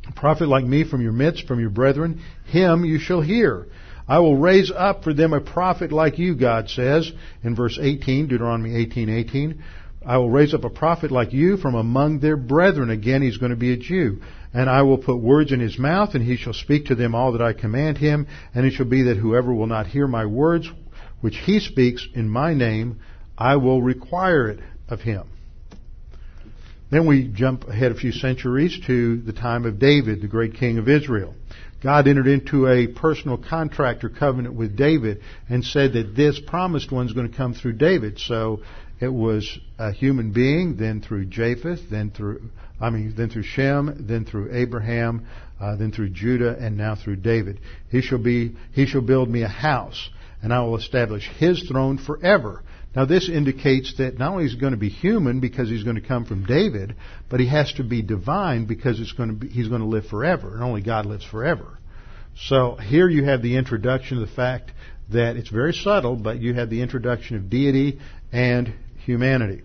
[0.07, 3.67] a prophet like me from your midst, from your brethren, him you shall hear.
[4.07, 7.11] I will raise up for them a prophet like you, God says
[7.43, 9.59] in verse 18, Deuteronomy 18:18.
[10.03, 12.89] I will raise up a prophet like you from among their brethren.
[12.89, 14.21] Again, he's going to be a Jew.
[14.53, 17.33] And I will put words in his mouth, and he shall speak to them all
[17.33, 18.27] that I command him.
[18.55, 20.69] And it shall be that whoever will not hear my words,
[21.21, 22.99] which he speaks in my name,
[23.37, 25.27] I will require it of him.
[26.91, 30.77] Then we jump ahead a few centuries to the time of David, the great king
[30.77, 31.33] of Israel.
[31.81, 36.91] God entered into a personal contract or covenant with David and said that this promised
[36.91, 38.19] one is going to come through David.
[38.19, 38.59] So
[38.99, 44.05] it was a human being, then through Japheth, then through, I mean, then through Shem,
[44.07, 45.25] then through Abraham,
[45.61, 47.61] uh, then through Judah, and now through David.
[47.89, 50.09] He shall be, he shall build me a house,
[50.43, 52.63] and I will establish his throne forever.
[52.95, 55.95] Now this indicates that not only is he going to be human because he's going
[55.95, 56.95] to come from David,
[57.29, 60.07] but he has to be divine because it's going to be, he's going to live
[60.07, 61.77] forever, and only God lives forever.
[62.35, 64.71] So here you have the introduction of the fact
[65.11, 67.99] that it's very subtle, but you have the introduction of deity
[68.31, 68.73] and
[69.05, 69.63] humanity.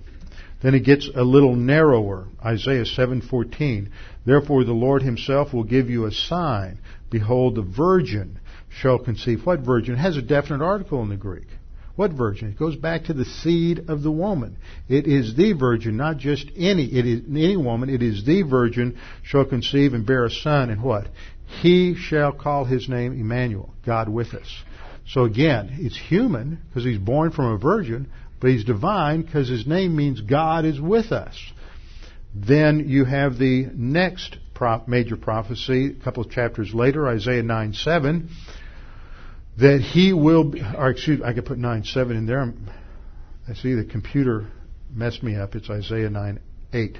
[0.62, 2.26] Then it gets a little narrower.
[2.44, 3.90] Isaiah 7:14.
[4.24, 6.78] Therefore the Lord himself will give you a sign.
[7.10, 9.44] Behold the virgin shall conceive.
[9.44, 9.94] What virgin?
[9.94, 11.46] It has a definite article in the Greek.
[11.96, 12.48] What virgin?
[12.48, 14.58] It goes back to the seed of the woman.
[14.86, 16.84] It is the virgin, not just any.
[16.84, 17.88] It is any woman.
[17.88, 21.08] It is the virgin shall conceive and bear a son, and what?
[21.62, 24.62] He shall call his name Emmanuel, God with us.
[25.08, 28.08] So again, it's human because he's born from a virgin,
[28.40, 31.36] but he's divine because his name means God is with us.
[32.34, 34.36] Then you have the next
[34.86, 38.28] major prophecy, a couple of chapters later, Isaiah 9 7
[39.58, 42.52] that he will, or excuse, I could put 9 7 in there.
[43.48, 44.48] I see the computer
[44.92, 45.54] messed me up.
[45.54, 46.40] It's Isaiah 9
[46.72, 46.98] 8.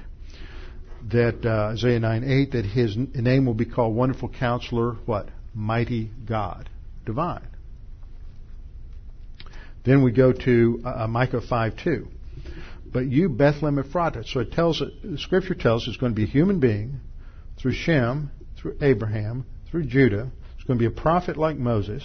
[1.11, 5.29] That uh, Isaiah 9 8, that his name will be called Wonderful Counselor, what?
[5.53, 6.69] Mighty God.
[7.05, 7.47] Divine.
[9.85, 12.07] Then we go to uh, uh Micah 5 2.
[12.91, 14.25] But you, Bethlehem Ephratah.
[14.25, 16.99] So it tells, the scripture tells it's going to be a human being
[17.59, 20.31] through Shem, through Abraham, through Judah.
[20.55, 22.03] It's going to be a prophet like Moses.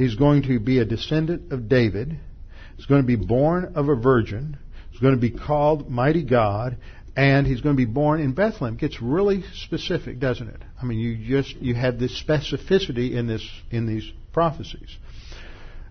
[0.00, 2.18] He's going to be a descendant of David.
[2.78, 4.56] He's going to be born of a virgin.
[4.90, 6.78] He's going to be called Mighty God.
[7.14, 8.76] And he's going to be born in Bethlehem.
[8.76, 10.62] It gets really specific, doesn't it?
[10.80, 14.96] I mean, you just, you have this specificity in this, in these prophecies.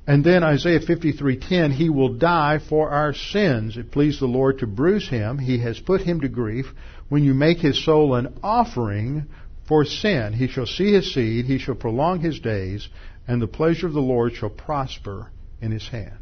[0.08, 3.78] And then Isaiah 53:10, he will die for our sins.
[3.78, 5.38] It pleased the Lord to bruise him.
[5.38, 6.66] He has put him to grief.
[7.10, 9.28] When you make his soul an offering
[9.68, 12.90] for sin, he shall see his seed, he shall prolong his days,
[13.30, 15.28] and the pleasure of the Lord shall prosper
[15.62, 16.18] in his hand.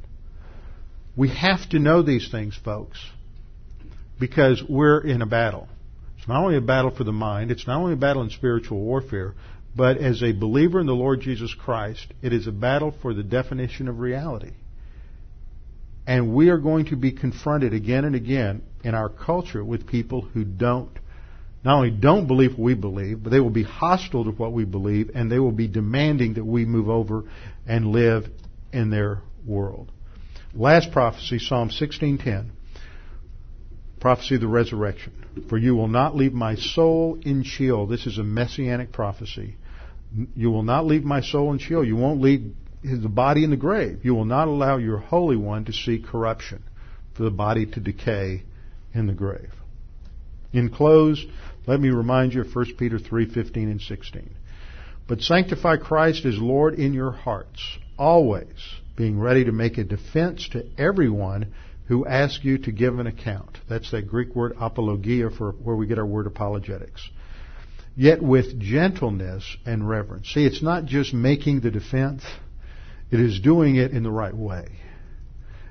[1.16, 3.00] We have to know these things, folks,
[4.20, 5.70] because we're in a battle.
[6.18, 8.82] It's not only a battle for the mind, it's not only a battle in spiritual
[8.82, 9.36] warfare,
[9.74, 13.24] but as a believer in the Lord Jesus Christ, it is a battle for the
[13.24, 14.52] definition of reality.
[16.06, 20.24] And we are going to be confronted again and again in our culture with people
[20.24, 20.92] who don't
[21.64, 24.64] not only don't believe what we believe, but they will be hostile to what we
[24.64, 27.24] believe, and they will be demanding that we move over
[27.66, 28.30] and live
[28.72, 29.92] in their world.
[30.54, 32.52] Last prophecy, Psalm 16:10.
[34.00, 35.12] Prophecy of the resurrection.
[35.50, 37.88] For you will not leave my soul in Sheol.
[37.88, 39.56] This is a messianic prophecy.
[40.36, 41.84] You will not leave my soul in Sheol.
[41.84, 42.54] You won't leave
[42.84, 44.06] the body in the grave.
[44.06, 46.64] You will not allow your Holy One to see corruption,
[47.14, 48.44] for the body to decay
[48.94, 49.52] in the grave.
[50.54, 51.26] In close,
[51.68, 54.30] let me remind you of 1 Peter 3:15 and 16.
[55.08, 58.48] But sanctify Christ as Lord in your hearts, always
[58.96, 61.54] being ready to make a defense to everyone
[61.88, 63.60] who asks you to give an account.
[63.70, 67.10] That's that Greek word apologia for where we get our word apologetics.
[67.96, 70.34] Yet with gentleness and reverence.
[70.34, 72.24] See, it's not just making the defense,
[73.10, 74.68] It is doing it in the right way.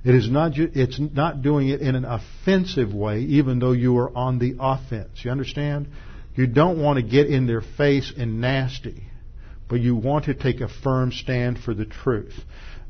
[0.07, 4.17] It is not it's not doing it in an offensive way, even though you are
[4.17, 5.25] on the offense.
[5.25, 5.89] You understand?
[6.37, 9.03] You don't want to get in their face and nasty,
[9.69, 12.35] but you want to take a firm stand for the truth.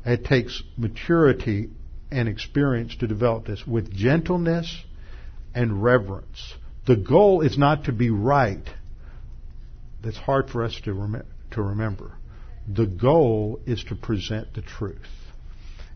[0.05, 1.71] It takes maturity
[2.11, 4.79] and experience to develop this with gentleness
[5.55, 6.53] and reverence.
[6.85, 8.69] The goal is not to be right.
[10.03, 12.11] That's hard for us to, rem- to remember.
[12.67, 15.26] The goal is to present the truth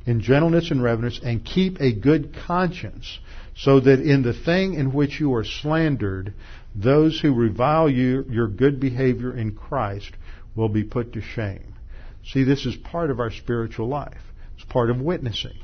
[0.06, 3.20] in gentleness and reverence and keep a good conscience
[3.56, 6.34] so that in the thing in which you are slandered,
[6.76, 10.12] those who revile you, your good behavior in Christ
[10.56, 11.76] will be put to shame.
[12.26, 14.22] See, this is part of our spiritual life.
[14.56, 15.58] It's part of witnessing.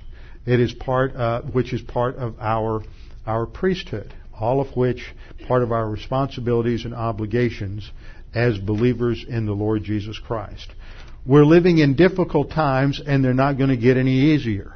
[0.45, 2.83] It is part, uh, which is part of our
[3.25, 4.13] our priesthood.
[4.39, 5.13] All of which
[5.47, 7.89] part of our responsibilities and obligations
[8.33, 10.71] as believers in the Lord Jesus Christ.
[11.27, 14.73] We're living in difficult times, and they're not going to get any easier.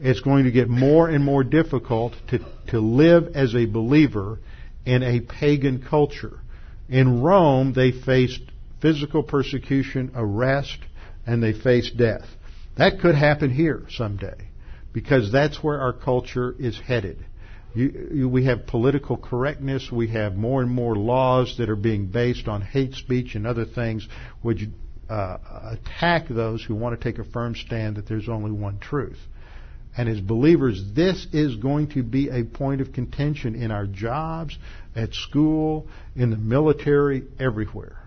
[0.00, 4.38] It's going to get more and more difficult to to live as a believer
[4.84, 6.40] in a pagan culture.
[6.88, 8.40] In Rome, they faced
[8.80, 10.78] physical persecution, arrest,
[11.26, 12.26] and they faced death.
[12.76, 14.48] That could happen here someday
[14.92, 17.24] because that's where our culture is headed.
[17.74, 19.90] You, you, we have political correctness.
[19.90, 23.64] We have more and more laws that are being based on hate speech and other
[23.64, 24.06] things
[24.42, 24.68] which
[25.08, 29.18] uh, attack those who want to take a firm stand that there's only one truth.
[29.96, 34.58] And as believers, this is going to be a point of contention in our jobs,
[34.96, 35.86] at school,
[36.16, 37.98] in the military, everywhere.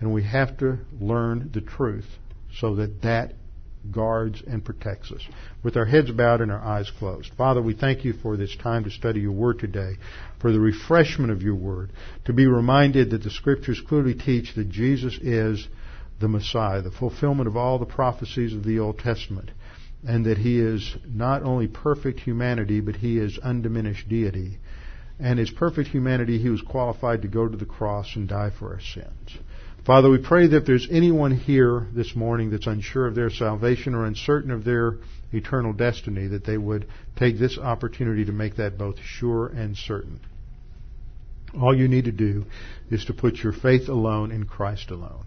[0.00, 2.06] And we have to learn the truth
[2.60, 3.34] so that that
[3.90, 5.22] guards and protects us.
[5.62, 7.32] With our heads bowed and our eyes closed.
[7.36, 9.94] Father, we thank you for this time to study your word today,
[10.40, 11.92] for the refreshment of your word,
[12.24, 15.66] to be reminded that the scriptures clearly teach that Jesus is
[16.20, 19.50] the Messiah, the fulfillment of all the prophecies of the Old Testament
[20.06, 24.58] and that he is not only perfect humanity, but he is undiminished deity.
[25.18, 28.74] And his perfect humanity, he was qualified to go to the cross and die for
[28.74, 29.38] our sins.
[29.84, 33.94] Father, we pray that if there's anyone here this morning that's unsure of their salvation
[33.94, 34.98] or uncertain of their
[35.32, 36.86] eternal destiny, that they would
[37.16, 40.20] take this opportunity to make that both sure and certain.
[41.54, 42.44] All you need to do
[42.90, 45.26] is to put your faith alone in Christ alone.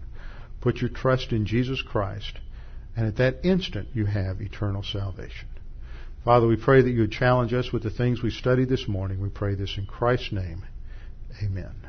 [0.60, 2.38] Put your trust in Jesus Christ
[2.96, 5.48] and at that instant, you have eternal salvation.
[6.24, 9.20] Father, we pray that you would challenge us with the things we studied this morning.
[9.20, 10.64] We pray this in Christ's name.
[11.42, 11.81] Amen.